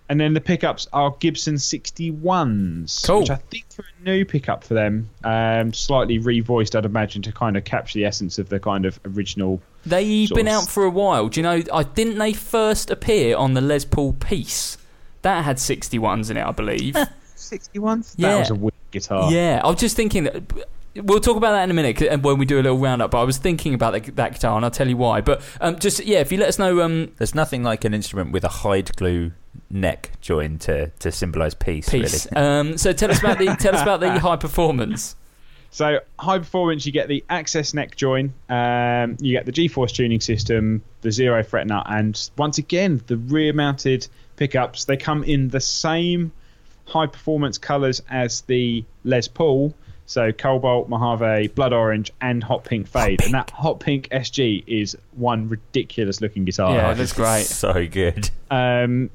[0.10, 3.20] And then the pickups are Gibson 61s, Cool.
[3.22, 5.10] which I think are a new pickup for them.
[5.24, 9.00] Um, slightly revoiced, I'd imagine, to kind of capture the essence of the kind of
[9.06, 9.62] original.
[9.86, 11.28] They've been of- out for a while.
[11.28, 11.62] Do you know?
[11.74, 14.78] I didn't they first appear on the Les Paul piece
[15.24, 16.96] that had 61s in it, I believe.
[17.36, 18.14] 61s?
[18.18, 18.30] Yeah.
[18.30, 19.32] That was a weird guitar.
[19.32, 20.42] Yeah, I was just thinking that.
[21.04, 23.12] We'll talk about that in a minute 'cause- when we do a little roundup.
[23.12, 25.22] But I was thinking about that, that guitar, and I'll tell you why.
[25.22, 28.32] But um, just yeah, if you let us know, um, There's nothing like an instrument
[28.32, 29.32] with a hide glue
[29.70, 31.90] neck join to, to symbolise peace.
[31.90, 32.28] piece.
[32.32, 32.46] Really.
[32.46, 35.16] Um, so tell us about the tell us about the high performance.
[35.70, 40.22] So high performance, you get the Access neck join, um, you get the G-force tuning
[40.22, 44.86] system, the zero fret nut, and once again the rear-mounted pickups.
[44.86, 46.32] They come in the same
[46.86, 49.74] high performance colours as the Les Paul.
[50.10, 54.98] So Cobalt, Mojave, Blood Orange, and Hot Pink Fade, and that Hot Pink SG is
[55.12, 56.74] one ridiculous looking guitar.
[56.74, 57.44] Yeah, that's great.
[57.46, 58.30] So good.
[58.50, 59.10] Um,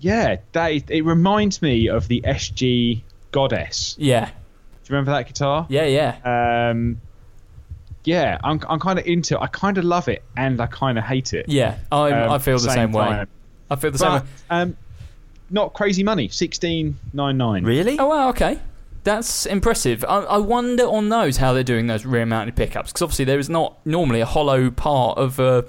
[0.00, 3.02] yeah, that is, it reminds me of the SG
[3.32, 3.96] Goddess.
[3.98, 5.66] Yeah, Do you remember that guitar?
[5.70, 7.00] yeah, yeah, Um,
[8.04, 9.40] yeah, I'm, I'm kind of into it.
[9.40, 11.46] I kind of love it and I kind of hate it.
[11.48, 11.78] yeah.
[11.90, 13.04] I Um, I feel the same, way.
[13.04, 13.28] time.
[13.70, 14.20] I feel the same way.
[14.50, 14.76] um,
[15.50, 16.28] not crazy money.
[16.28, 17.64] Sixteen nine nine.
[17.64, 17.98] Really?
[17.98, 18.58] Oh wow, okay.
[19.08, 20.04] That's impressive.
[20.06, 23.48] I, I wonder on those how they're doing those rear-mounted pickups because obviously there is
[23.48, 25.62] not normally a hollow part of uh,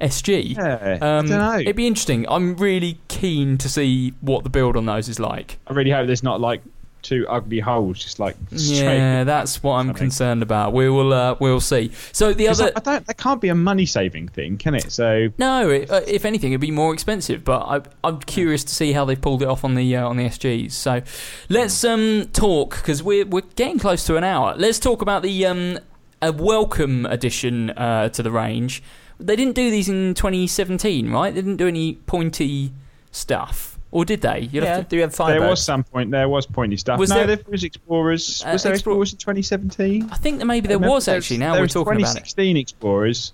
[0.00, 0.56] SG.
[0.56, 1.58] Yeah, Um, I don't know.
[1.58, 2.24] It'd be interesting.
[2.30, 5.58] I'm really keen to see what the build on those is like.
[5.66, 6.62] I really hope there's not like
[7.02, 8.96] two ugly holes, just like straight.
[8.98, 10.00] Yeah, that's what I'm Something.
[10.00, 10.72] concerned about.
[10.72, 11.92] We will, uh, we'll see.
[12.12, 13.06] So the other, I don't.
[13.06, 14.90] That can't be a money saving thing, can it?
[14.90, 17.44] So no, it, uh, if anything, it'd be more expensive.
[17.44, 20.16] But I, I'm curious to see how they pulled it off on the uh, on
[20.16, 20.72] the SGs.
[20.72, 21.02] So
[21.48, 24.54] let's um, talk because we're we're getting close to an hour.
[24.56, 25.78] Let's talk about the um,
[26.22, 28.82] a welcome addition uh, to the range.
[29.20, 31.34] They didn't do these in 2017, right?
[31.34, 32.72] They didn't do any pointy
[33.10, 34.40] stuff, or did they?
[34.40, 36.10] You'd Yeah, have to- do you have five there was some point.
[36.10, 36.98] There was pointy stuff.
[36.98, 38.42] Was no, there- there, was Explorers.
[38.46, 40.08] Uh, was there Explor- Explorers in 2017?
[40.10, 41.38] I think that maybe there was actually.
[41.38, 42.24] Now we're was talking about it.
[42.26, 43.32] 2016 Explorers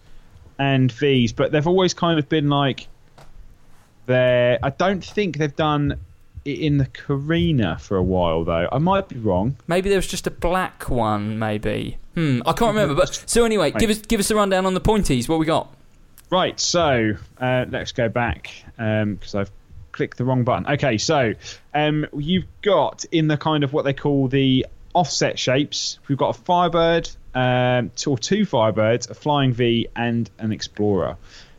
[0.58, 2.86] and V's, but they've always kind of been like
[4.06, 5.98] they I don't think they've done
[6.44, 8.68] it in the Korina for a while though.
[8.70, 9.56] I might be wrong.
[9.66, 11.38] Maybe there was just a black one.
[11.38, 11.98] Maybe.
[12.14, 12.40] Hmm.
[12.46, 12.94] I can't remember.
[12.94, 13.80] But so anyway, Right.
[13.80, 15.28] give us give us a rundown on the pointies.
[15.28, 15.74] What we got?
[16.30, 19.50] Right, so uh, let's go back because I've
[19.94, 20.66] clicked the wrong button.
[20.74, 21.32] Okay, so
[21.72, 25.98] um, you've got in the kind of what they call the offset shapes.
[26.08, 31.16] We've got a Firebird, um, two, or two Firebirds, a Flying V, and an Explorer.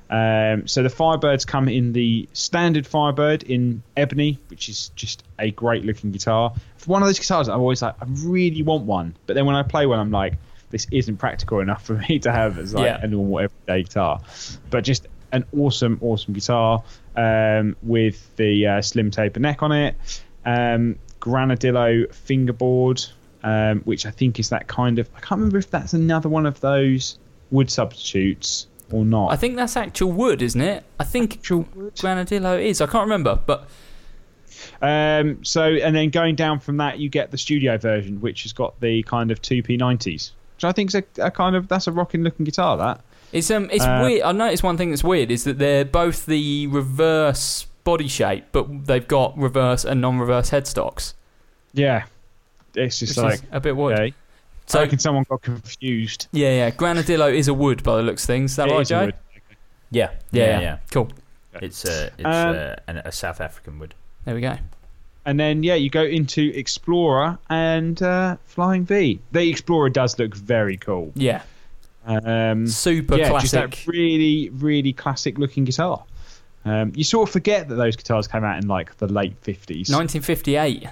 [0.07, 5.49] Um, so the Firebirds come in the standard Firebird in ebony, which is just a
[5.51, 6.53] great looking guitar.
[6.77, 9.55] For one of those guitars, I'm always like, I really want one, but then when
[9.55, 10.33] I play one, I'm like,
[10.69, 12.99] this isn't practical enough for me to have as like Yeah.
[13.01, 14.21] a normal everyday guitar.
[14.69, 16.83] But just an awesome, awesome guitar
[17.15, 19.95] um, with the uh, slim taper neck on it.
[20.45, 23.03] Um, Granadillo fingerboard,
[23.43, 25.09] um, which I think is that kind of.
[25.15, 27.17] I can't remember if that's another one of those
[27.51, 29.31] wood substitutes or not.
[29.31, 30.83] I think that's actual wood, isn't it?
[30.99, 31.95] I think Actual wood?
[31.95, 32.81] Granadillo is.
[32.81, 33.67] I can't remember, but
[34.81, 38.53] Um, so, and then going down from that, you get the studio version, which has
[38.53, 41.87] got the kind of two P90s, which I think is a, a kind of that's
[41.87, 42.77] a rocking looking guitar.
[42.77, 43.01] That
[43.35, 44.23] it's um it's Uh, weird.
[44.23, 48.85] I noticed one thing that's weird is that they're both the reverse body shape, but
[48.87, 51.13] they've got reverse and non-reverse headstocks.
[51.73, 52.05] yeah,
[52.73, 53.99] it's just like a bit weird.
[53.99, 54.13] okay.
[54.67, 56.27] So I reckon someone got confused.
[56.31, 56.71] yeah, yeah.
[56.71, 58.51] Granadillo is a wood by the looks of things.
[58.51, 59.05] Is that It right, is a Joe?
[59.05, 59.15] wood.
[59.91, 60.77] Yeah, Yeah, yeah, yeah.
[60.91, 61.09] Cool.
[61.61, 63.93] It's a it's Um, a, an, a South African wood.
[64.25, 64.57] There we go.
[65.27, 69.19] And then yeah, you go into Explorer and uh, Flying V.
[69.31, 71.11] The Explorer does look very cool.
[71.15, 71.41] Yeah,
[72.05, 73.51] Um, super yeah, classic.
[73.51, 76.03] just that really, really classic looking guitar.
[76.63, 79.89] Um, you sort of forget that those guitars came out in like the late 50s.
[79.89, 80.87] 1958.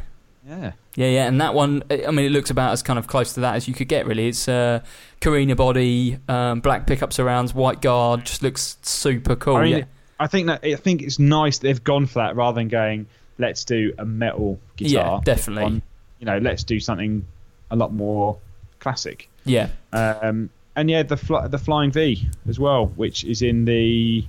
[0.46, 0.72] Yeah.
[0.96, 3.40] Yeah, yeah, and that one, I mean, it looks about as kind of close to
[3.40, 4.28] that as you could get, really.
[4.28, 4.82] It's uh,
[5.22, 9.56] Korina body, um, black pickup surrounds, white guard, just looks super cool.
[9.56, 9.84] I mean, yeah.
[10.20, 13.08] I think that I think it's nice they've gone for that rather than going,
[13.40, 15.16] let's do a metal guitar.
[15.16, 15.64] Yeah, definitely.
[15.64, 15.82] One,
[16.20, 17.26] you know, let's do something
[17.72, 18.38] a lot more
[18.80, 19.30] classic.
[19.46, 19.70] yeah.
[19.92, 24.26] Um, and yeah, the fly, the Flying V as well, which is in the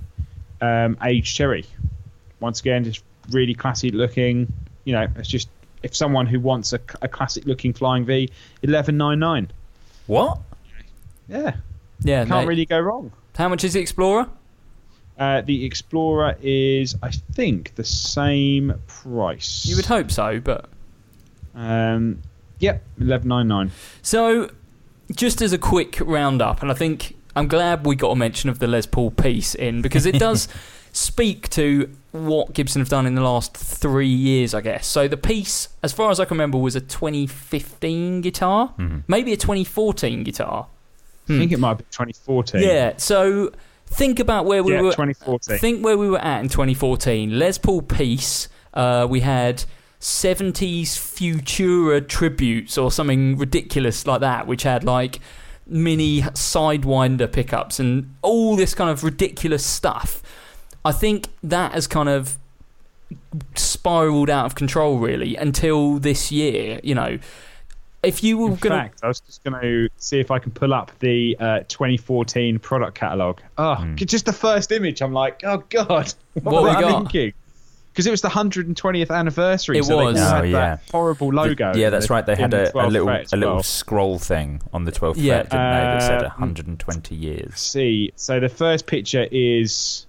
[0.61, 1.65] um, Age Cherry.
[2.39, 4.51] Once again, just really classy looking.
[4.83, 5.49] You know, it's just
[5.83, 8.29] if someone who wants a, a classic looking Flying V,
[8.63, 9.51] eleven nine nine.
[10.07, 10.39] What?
[11.27, 11.55] Yeah,
[12.01, 13.11] Yeah, can't no- really go wrong.
[13.35, 14.27] How much is the Explorer?
[15.17, 19.65] Uh, the Explorer is, I think, the same price.
[19.65, 20.69] You would hope so, but
[21.55, 22.21] Um,
[22.59, 23.71] yep, eleven nine nine.
[24.01, 24.51] So,
[25.13, 28.59] just as a quick roundup, and I think I'm glad we got a mention of
[28.59, 30.47] the Les Paul piece in because it does
[30.93, 34.87] speak to what Gibson have done in the last three years, I guess.
[34.87, 38.73] So, the piece, as far as I can remember, was a 2015 guitar,
[39.07, 40.67] maybe a 2014 guitar.
[41.27, 42.61] I think it might be twenty fourteen.
[42.61, 43.51] Yeah, so
[43.87, 44.91] think about where we Yeah, were.
[44.91, 45.57] 2014.
[45.57, 47.39] Think where we were at in 2014.
[47.39, 48.47] Les Paul piece.
[48.75, 49.63] Uh, we had
[50.05, 55.19] 70s Futura tributes or something ridiculous like that, which had like
[55.65, 60.21] mini sidewinder pickups and all this kind of ridiculous stuff.
[60.85, 62.37] I think that has kind of
[63.55, 66.79] spiraled out of control really until this year.
[66.83, 67.17] You know,
[68.03, 70.37] if you were In going to fact, I was just going to see if I
[70.37, 73.39] can pull up the uh, 2014 product catalog.
[73.57, 75.01] Oh, just the first image.
[75.01, 75.87] I'm like, oh god,
[76.33, 76.97] what, What was we got?
[77.11, 77.33] thinking?
[77.95, 79.77] Because it was the 120th anniversary.
[79.77, 80.15] It so was.
[80.15, 80.77] They had Oh, that yeah.
[80.91, 81.71] horrible logo.
[81.75, 82.25] yeah, that's in right.
[82.25, 85.35] They had a, the a little fret a little scroll thing on the 12th Yeah.
[85.43, 85.81] fret, didn't they?
[85.81, 87.53] That said Uh, 120 years.
[87.55, 88.11] see.
[88.17, 90.05] So the first picture is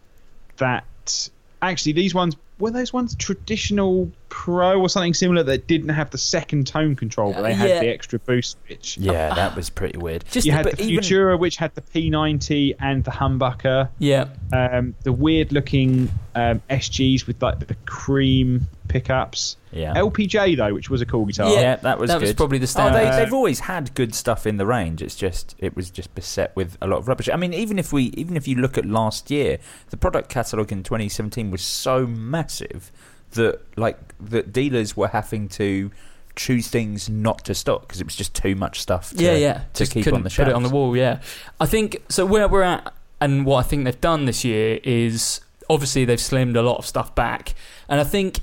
[0.57, 1.31] that.
[1.63, 6.19] Actually, these ones were those ones traditional pro or something similar that didn't have the
[6.19, 7.81] second tone control, but they had Yeah.
[7.81, 8.97] the extra boost switch.
[8.99, 10.25] Yeah, that was pretty weird.
[10.31, 13.89] just You had but the even- Futura, which had the P90 and the humbucker.
[13.99, 14.29] yeah.
[14.53, 19.57] um, the weird looking um, SGs with like the cream pickups.
[19.73, 19.95] Yeah.
[19.95, 21.53] LPJ though, which was a cool guitar.
[21.53, 23.13] Yeah, that was that was probably the Oh, standard.
[23.13, 25.03] they, they've always had good stuff in the range.
[25.03, 27.29] It's just it was just beset with a lot of rubbish.
[27.33, 29.59] I mean, even if we even if you look at last year,
[29.91, 32.91] the product catalog in 2017 was so massive
[33.33, 35.91] that like that dealers were having to
[36.37, 39.11] choose things not to stock because it was just too much stuff.
[39.11, 39.53] To, yeah, yeah.
[39.75, 40.97] to Just keep on the put it on the wall.
[40.97, 41.21] Yeah,
[41.61, 42.25] I think so.
[42.27, 46.57] Where we're at, and what I think they've done this year is obviously they've slimmed
[46.57, 47.55] a lot of stuff back,
[47.89, 48.41] and I think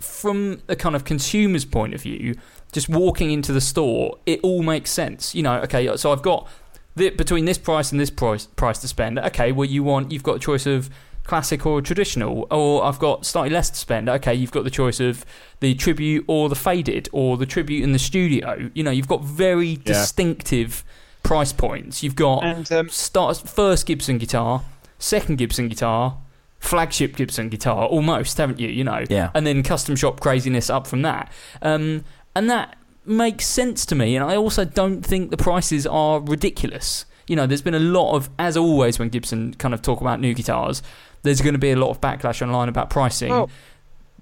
[0.00, 2.36] from a kind of consumer's point of view,
[2.72, 5.34] just walking into the store, it all makes sense.
[5.34, 6.48] You know, okay, so I've got
[6.96, 9.18] the, between this price and this price price to spend.
[9.18, 10.90] Okay, well you want you've got a choice of
[11.24, 14.08] classic or traditional, or I've got slightly less to spend.
[14.08, 15.24] Okay, you've got the choice of
[15.60, 18.70] the tribute or the faded, or the tribute in the studio.
[18.74, 20.84] You know, you've got very distinctive
[21.22, 22.02] price points.
[22.02, 24.62] You've got And um, start first Gibson guitar,
[24.98, 26.16] second Gibson guitar,
[26.60, 28.68] flagship Gibson guitar, almost, haven't you?
[28.68, 29.30] You know, Yeah.
[29.34, 31.32] and then custom shop craziness up from that,
[31.62, 32.04] um,
[32.36, 34.14] and that makes sense to me.
[34.14, 37.06] And I also don't think the prices are ridiculous.
[37.26, 40.20] You know, there's been a lot of, as always, when Gibson kind of talk about
[40.20, 40.82] new guitars,
[41.22, 43.30] there's going to be a lot of backlash online about pricing.
[43.30, 43.50] Well,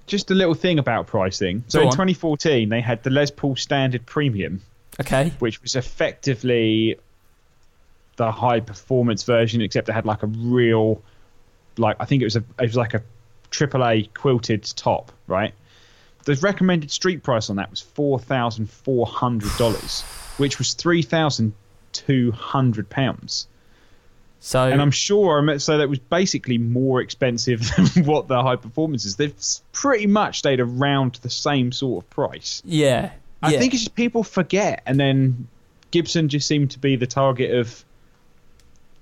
[0.06, 1.64] just a little thing about pricing.
[1.68, 1.92] So Go in on.
[1.92, 4.62] 2014, they had the Les Paul Standard Premium,
[5.00, 6.96] okay, which was effectively
[8.16, 11.02] the high performance version, except it had like a real,
[11.78, 13.02] like I think it was a it was like a
[13.50, 15.54] AAA quilted top, right?
[16.24, 20.02] The recommended street price on that was four thousand four hundred dollars,
[20.36, 21.54] which was three thousand
[21.92, 23.48] two hundred pounds.
[24.40, 27.62] so And I'm sure, I'm- so that was basically more expensive
[27.94, 29.16] than what the high performance is.
[29.16, 29.34] They've
[29.72, 32.62] pretty much stayed around the same sort of price.
[32.64, 33.12] yeah,
[33.42, 33.58] I yeah.
[33.58, 35.48] think it's just people forget, and then
[35.90, 37.84] Gibson just seemed to be the target of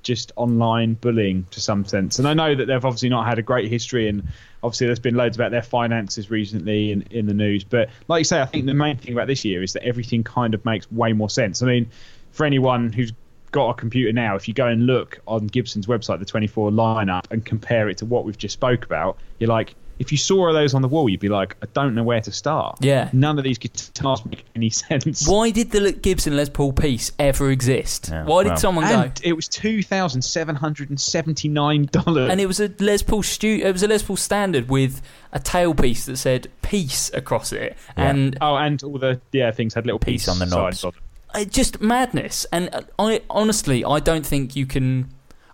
[0.07, 2.21] just online bullying to some sense.
[2.21, 4.23] And I know that they've obviously not had a great history, and
[4.63, 7.65] obviously there's been loads about their finances recently in, in the news.
[7.65, 10.23] But like you say, I think the main thing about this year is that everything
[10.23, 11.61] kind of makes way more sense.
[11.61, 11.91] I mean,
[12.31, 13.13] for anyone who's
[13.51, 17.25] got a computer now, if you go and look on Gibson's website, the 24 lineup,
[17.33, 20.75] and compare it to what we've just spoke about, you're like, if you saw those
[20.75, 22.79] on the wall, you'd be like, I don't know where to start.
[22.81, 23.09] Yeah.
[23.13, 25.27] None of these guitars make any sense.
[25.27, 28.09] Why did the Gibson Les Paul piece ever exist?
[28.11, 29.01] Yeah, Why did well- someone go?
[29.03, 32.31] And it was two thousand seven hundred and seventy nine dollars.
[32.31, 35.01] and it was a Les Paul stu- It was a Les Paul standard with
[35.33, 38.11] a tailpiece that said "peace" across it, Yeah.
[38.11, 40.81] and oh, and all the yeah things had little Piece piece on the knobs.
[40.81, 41.51] sides of them.
[41.51, 42.47] just madness.
[42.53, 45.09] And uh, I honestly, I don't think you can.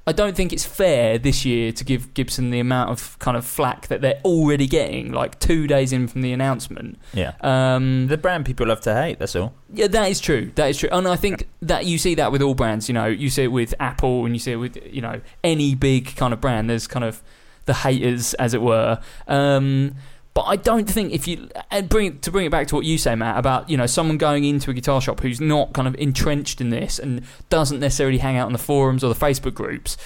[0.07, 3.47] I don't think it's fair this year to give Gibson the amount of kind of
[3.47, 6.99] flack that they're already getting, like two days in from the announcement.
[7.15, 7.35] Yeah.
[7.41, 9.21] Um, The brand people love to hate.
[9.21, 9.55] That's all.
[9.73, 10.51] yeah, that is true.
[10.57, 12.89] That is true, and I think that you see that with all brands.
[12.89, 15.75] You know, you see it with Apple, and you see it with you know any
[15.77, 16.69] big kind of brand.
[16.69, 17.23] There's kind of
[17.67, 18.99] the haters, as it were.
[19.29, 19.95] Um,
[20.35, 21.49] but I don't think if you
[21.89, 24.45] bring to bring it back to what you say, Matt, about you know someone going
[24.45, 28.37] into a guitar shop who's not kind of entrenched in this and doesn't necessarily hang
[28.37, 29.97] out on the forums or the Facebook groups.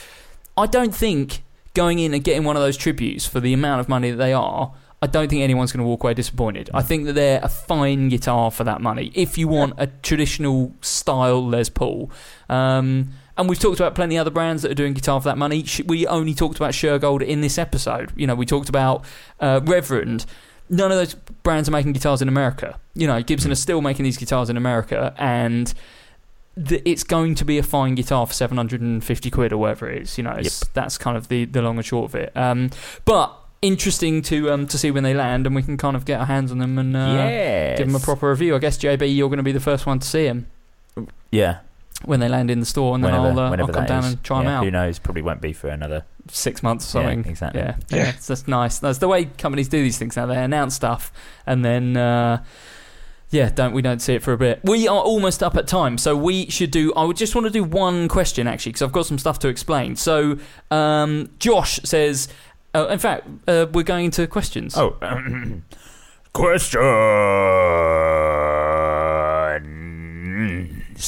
[0.57, 1.43] I don't think
[1.74, 4.33] going in and getting one of those tributes for the amount of money that they
[4.33, 4.72] are.
[5.03, 6.70] I don't think anyone's going to walk away disappointed.
[6.72, 9.12] I think that they're a fine guitar for that money.
[9.14, 12.11] If you want a traditional style Les Paul,
[12.49, 15.39] um, and we've talked about plenty of other brands that are doing guitar for that
[15.39, 15.64] money.
[15.87, 18.12] We only talked about Shergold in this episode.
[18.16, 19.05] You know, we talked about
[19.41, 20.24] uh, Reverend.
[20.68, 22.78] None of those brands are making guitars in America.
[22.95, 25.72] You know, Gibson are still making these guitars in America, and
[26.62, 30.18] th- it's going to be a fine guitar for 750 quid or whatever it is.
[30.18, 32.32] You know, it's, that's kind of the, the long and short of it.
[32.37, 32.70] Um,
[33.05, 36.20] but interesting to um, to see when they land, and we can kind of get
[36.20, 37.78] our hands on them and uh, yes.
[37.78, 38.57] give them a proper review.
[38.57, 40.47] I guess JB, you're going to be the first one to see them
[41.30, 41.59] Yeah.
[42.07, 44.12] When they land in the store, and then whenever, I'll, uh, I'll come down is.
[44.12, 44.64] and try yeah, them out.
[44.64, 44.98] Who knows?
[44.98, 46.04] Probably won't be for another.
[46.28, 47.30] Six months or Yeah, something.
[47.30, 47.61] exactly.
[47.61, 48.09] Yeah, yeah.
[48.11, 48.78] It's that's nice.
[48.78, 50.26] That's the way companies do these things now.
[50.26, 51.12] They announce stuff
[51.46, 51.96] and then.
[51.96, 52.42] Uh,
[53.30, 54.61] yeah, don't we don't see it for a bit.
[54.62, 56.94] We are almost up at time, so we should do.
[56.94, 59.48] I would just want to do one question actually, because I've got some stuff to
[59.48, 59.96] explain.
[59.96, 60.38] So,
[60.70, 62.28] um, Josh says,
[62.74, 64.76] uh, in fact, uh, we're going into questions.
[64.76, 64.96] Oh,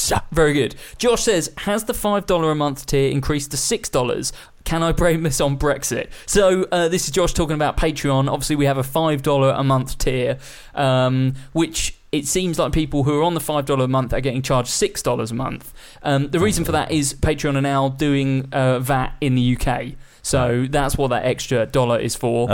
[0.07, 0.29] questions.
[0.31, 0.75] Very good.
[0.97, 4.31] Josh says, has the five dollar a month tier increased to six dollars?
[4.65, 6.09] Can I blame this on Brexit?
[6.25, 8.29] So uh, this is Josh talking about Patreon.
[8.31, 10.37] Obviously, we have a five dollar a month tier,
[10.75, 14.21] um, which it seems like people who are on the five dollar a month are
[14.21, 15.73] getting charged six dollars a month.
[16.03, 19.93] Um, the reason for that is Patreon are now doing uh, VAT in the UK.
[20.21, 22.51] So that's what that extra dollar is for.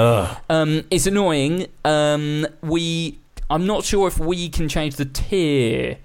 [0.50, 1.68] Um, it's annoying.
[1.84, 3.20] Um, we,
[3.50, 5.98] I'm not sure if we can change the tier.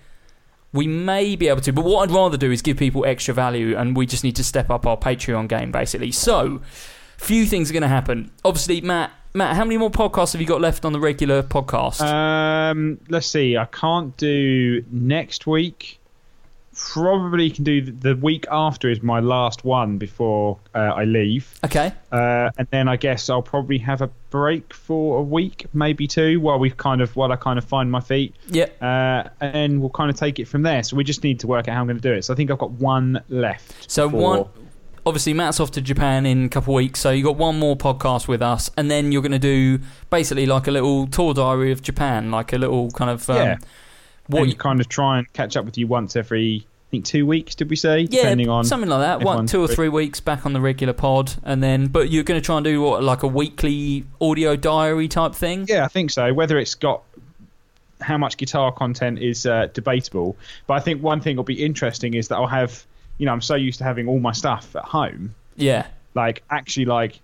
[0.73, 3.77] We may be able to, but what I'd rather do is give people extra value,
[3.77, 6.13] and we just need to step up our Patreon game, basically.
[6.13, 6.61] So,
[7.17, 8.31] few things are going to happen.
[8.45, 9.13] Obviously, Matt.
[9.33, 12.01] Matt, how many more podcasts have you got left on the regular podcast?
[12.01, 13.57] Um, let's see.
[13.57, 16.00] I can't do next week.
[16.93, 21.93] Probably can do the- week after is my last one before uh, I leave, okay.
[22.11, 26.41] uh, and then I guess I'll probably have a break for a week, maybe two,
[26.41, 28.67] while we kind of while I kind of find my feet, Yeah.
[28.81, 30.83] uh, and we'll kind of take it from there.
[30.83, 32.25] So we just need to work out how I'm going to do it.
[32.25, 33.91] So I think I've got one left.
[33.91, 34.45] So for- one,
[35.07, 37.77] obviously Matt's off to Japan in a couple of weeks, so you got one more
[37.77, 41.73] podcast with us, and then you're going to do basically like a little tour diary
[41.73, 43.57] of Japan, like a little kind of um, Yeah.
[44.29, 47.25] what you, kind of try and catch up with you once every, I think two
[47.25, 47.55] weeks.
[47.55, 48.01] Did we say?
[48.01, 49.23] yeah, Depending on something like that.
[49.25, 52.41] One, two or three weeks back on the regular pod, and then but you're going
[52.41, 55.67] to try and do what like a weekly audio diary type thing.
[55.69, 56.35] Yeah, I think so.
[56.35, 57.03] Whether it's got
[58.01, 60.37] how much guitar content is uh, debatable,
[60.67, 62.85] but I think one thing will be interesting is that I'll have,
[63.19, 66.87] you know, I'm so used to having all my stuff at home, Yeah, like actually
[66.87, 67.21] like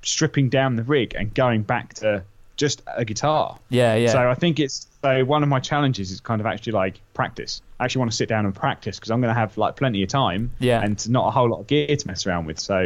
[0.00, 2.22] stripping down the rig and going back to
[2.56, 3.58] just a guitar.
[3.68, 4.12] yeah, yeah.
[4.12, 7.60] So I think it's so one of my challenges is kind of actually like practice.
[7.78, 10.02] I actually want to sit down and practice because I'm going to have like plenty
[10.02, 10.80] of time Yeah.
[10.82, 12.58] and not a whole lot of gear to mess around with.
[12.58, 12.80] So,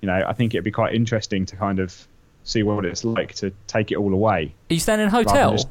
[0.00, 2.08] you know, I think it'd be quite interesting to kind of
[2.44, 4.54] see what it's like to take it all away.
[4.70, 5.52] Are you staying in a hotel?
[5.52, 5.68] just-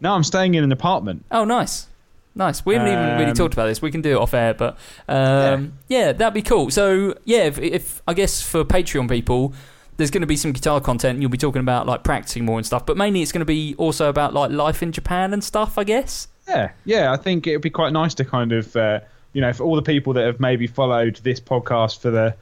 [0.00, 1.24] No, I'm staying in an apartment.
[1.32, 1.88] Oh, nice.
[2.34, 2.64] Nice.
[2.64, 3.82] We haven't even really Um, talked about this.
[3.82, 6.12] We can do it off air, but um, yeah.
[6.12, 6.70] that'd be cool.
[6.70, 9.54] So yeah, if, if I guess for Patreon people,
[9.98, 11.16] there's going to be some guitar content.
[11.16, 13.44] and You'll be talking about like practicing more and stuff, but mainly it's going to
[13.44, 15.76] be also about like life in Japan and stuff.
[15.76, 16.28] I guess.
[16.48, 17.12] Yeah, yeah.
[17.12, 19.00] I think it would be quite nice to kind of, uh,
[19.34, 22.34] you know, for all the people that have maybe followed this podcast for the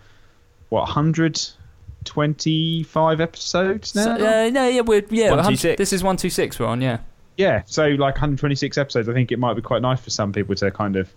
[0.68, 4.04] what 125 episodes now.
[4.04, 5.30] So, uh, no, yeah, we're yeah.
[5.30, 5.78] 126.
[5.78, 6.60] This is one two six.
[6.60, 6.80] We're on.
[6.82, 6.98] Yeah.
[7.36, 9.08] yeah, so like 126 episodes.
[9.08, 11.10] I think it might be quite nice for some people to kind of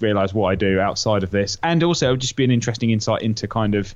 [0.00, 2.90] realize what I do outside of this, and also it would just be an interesting
[2.90, 3.94] insight into kind of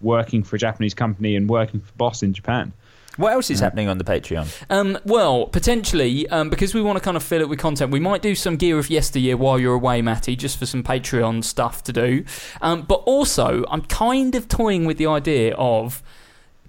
[0.00, 2.72] working for a Japanese company and working for Boss in Japan.
[3.16, 4.46] What else is happening on the Patreon?
[4.68, 8.00] Um, well, potentially, um, because we want to kind of fill it with content, we
[8.00, 11.82] might do some Gear of Yesteryear while you're away, Matty, just for some Patreon stuff
[11.84, 12.24] to do.
[12.60, 16.02] Um, but also, I'm kind of toying with the idea of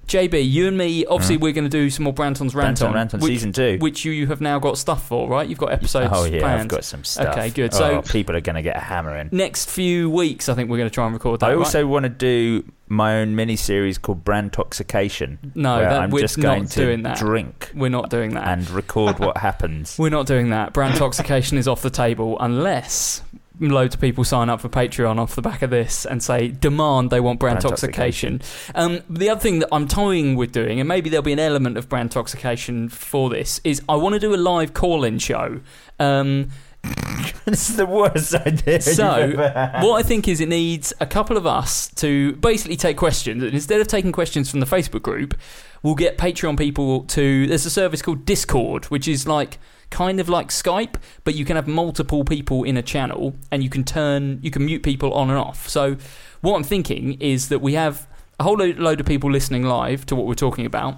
[0.07, 1.05] JB, you and me.
[1.05, 3.51] Obviously, we're going to do some more Branton's Rant Branton On, Rant on which, season
[3.51, 3.77] two.
[3.79, 5.47] which you have now got stuff for, right?
[5.47, 6.11] You've got episodes.
[6.13, 6.61] oh yeah, planned.
[6.61, 7.27] I've got some stuff.
[7.37, 7.73] Okay, good.
[7.73, 9.29] Oh, So- people are going to get a hammer in.
[9.31, 11.47] Next few weeks, I think we're going to try and record that.
[11.47, 11.57] I right?
[11.59, 15.51] also want to do my own mini series called Brand Toxication.
[15.55, 17.17] No, that- I'm we're just not going to doing that.
[17.17, 18.47] drink we're not doing that.
[18.47, 19.97] and record what happens.
[19.99, 20.71] We're not doing that.
[20.73, 23.21] Brand toxication is off the table unless
[23.59, 27.09] loads of people sign up for Patreon off the back of this and say demand
[27.09, 28.41] they want brand, toxication.
[28.75, 31.77] Um, the other thing that I'm toying with doing, and maybe there'll be an element
[31.77, 35.61] of brand toxication for this, is I want to do a live call-in show.
[35.99, 36.49] Um,
[37.45, 38.81] this is the worst idea.
[38.81, 39.83] so you've ever had.
[39.83, 43.53] what I think is it needs a couple of us to basically take questions, and
[43.53, 45.35] instead of taking questions from the Facebook group,
[45.83, 47.47] we'll get Patreon people to.
[47.47, 49.57] There's a service called Discord, which is like
[49.89, 53.69] kind of like Skype, but you can have multiple people in a channel, and you
[53.69, 55.67] can turn, you can mute people on and off.
[55.67, 55.97] So
[56.41, 58.07] what I'm thinking is that we have
[58.39, 60.97] a whole load, load of people listening live to what we're talking about.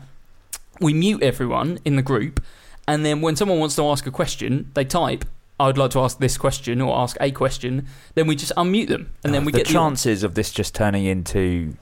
[0.81, 2.43] We mute everyone in the group,
[2.87, 5.25] and then when someone wants to ask a question, they type.
[5.59, 7.85] I would like to ask this question or ask a question.
[8.15, 10.51] Then we just unmute them, and uh, then we the get the chances of this
[10.51, 11.75] just turning into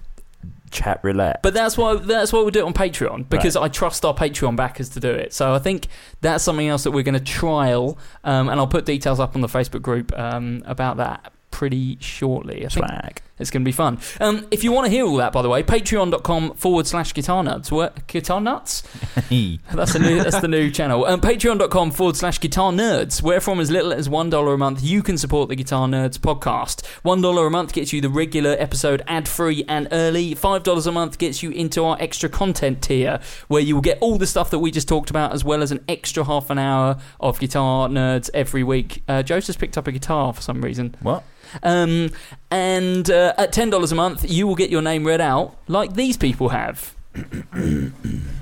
[0.71, 1.41] chat roulette.
[1.43, 4.55] But that's why that's why we do it on Patreon because I trust our Patreon
[4.55, 5.33] backers to do it.
[5.33, 5.87] So I think
[6.21, 9.41] that's something else that we're going to trial, um, and I'll put details up on
[9.41, 12.65] the Facebook group um, about that pretty shortly.
[12.65, 13.21] I think Swag.
[13.39, 13.99] It's going to be fun.
[14.19, 17.43] Um, if you want to hear all that, by the way, patreon.com forward slash guitar
[17.43, 17.71] nuts.
[17.71, 18.07] What?
[18.07, 18.81] Guitar nuts?
[19.73, 20.23] That's the new.
[20.23, 21.05] That's the new channel.
[21.05, 24.83] Um, Patreon.com forward slash Guitar Nerds, where from as little as one dollar a month
[24.83, 26.85] you can support the Guitar Nerds podcast.
[27.03, 30.33] One dollar a month gets you the regular episode ad free and early.
[30.33, 33.97] Five dollars a month gets you into our extra content tier, where you will get
[34.01, 36.57] all the stuff that we just talked about, as well as an extra half an
[36.57, 39.03] hour of Guitar Nerds every week.
[39.07, 40.95] Uh, Joseph's picked up a guitar for some reason.
[41.01, 41.23] What?
[41.63, 42.11] Um,
[42.51, 45.93] and uh, at ten dollars a month, you will get your name read out like
[45.93, 46.95] these people have.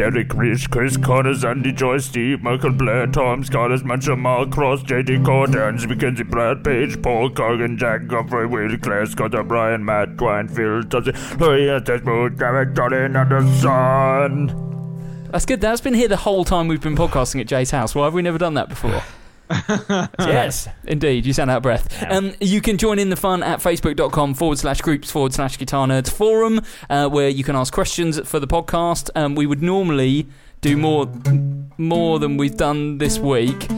[0.00, 5.22] Derek Rich, Chris Connors, Andy Joy, Steve, Michael Blair, Tom Scott, Mancha, Mark Cross, JD
[5.24, 10.84] Cordans, Mackenzie, Brad Page, Paul Corgan, Jack Godfrey, Will, Claire, Scott O'Brien, Matt, Twine, Phil,
[10.84, 14.79] Tussy, Louis, Desmond, Derek, Johnny, Anderson.
[15.30, 15.60] That's good.
[15.60, 17.94] That's been here the whole time we've been podcasting at Jay's house.
[17.94, 19.02] Why have we never done that before?
[20.18, 20.68] Yes.
[20.84, 22.04] Indeed, you sound out of breath.
[22.08, 25.88] Um, you can join in the fun at facebook.com forward slash groups forward slash guitar
[25.88, 29.10] nerds forum, uh, where you can ask questions for the podcast.
[29.16, 30.28] Um, we would normally
[30.60, 31.08] do more
[31.78, 33.68] more than we've done this week.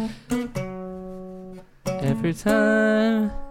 [1.86, 3.41] Every time you are near.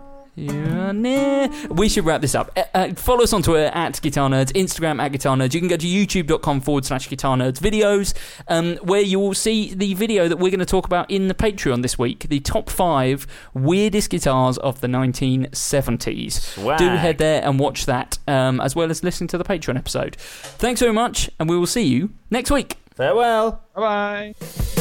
[1.70, 2.52] We should wrap this up.
[2.56, 5.54] Uh, uh, follow us on Twitter at Guitar Nerds, Instagram at Guitar Nerds.
[5.54, 8.14] You can go to youtube.com forward slash Guitar Nerds videos,
[8.48, 11.34] um, where you will see the video that we're going to talk about in the
[11.34, 16.32] Patreon this week the top five weirdest guitars of the 1970s.
[16.32, 16.78] Swag.
[16.78, 20.16] Do head there and watch that, um, as well as listen to the Patreon episode.
[20.18, 22.78] Thanks very much, and we will see you next week.
[22.96, 23.64] Farewell.
[23.76, 24.81] Bye bye.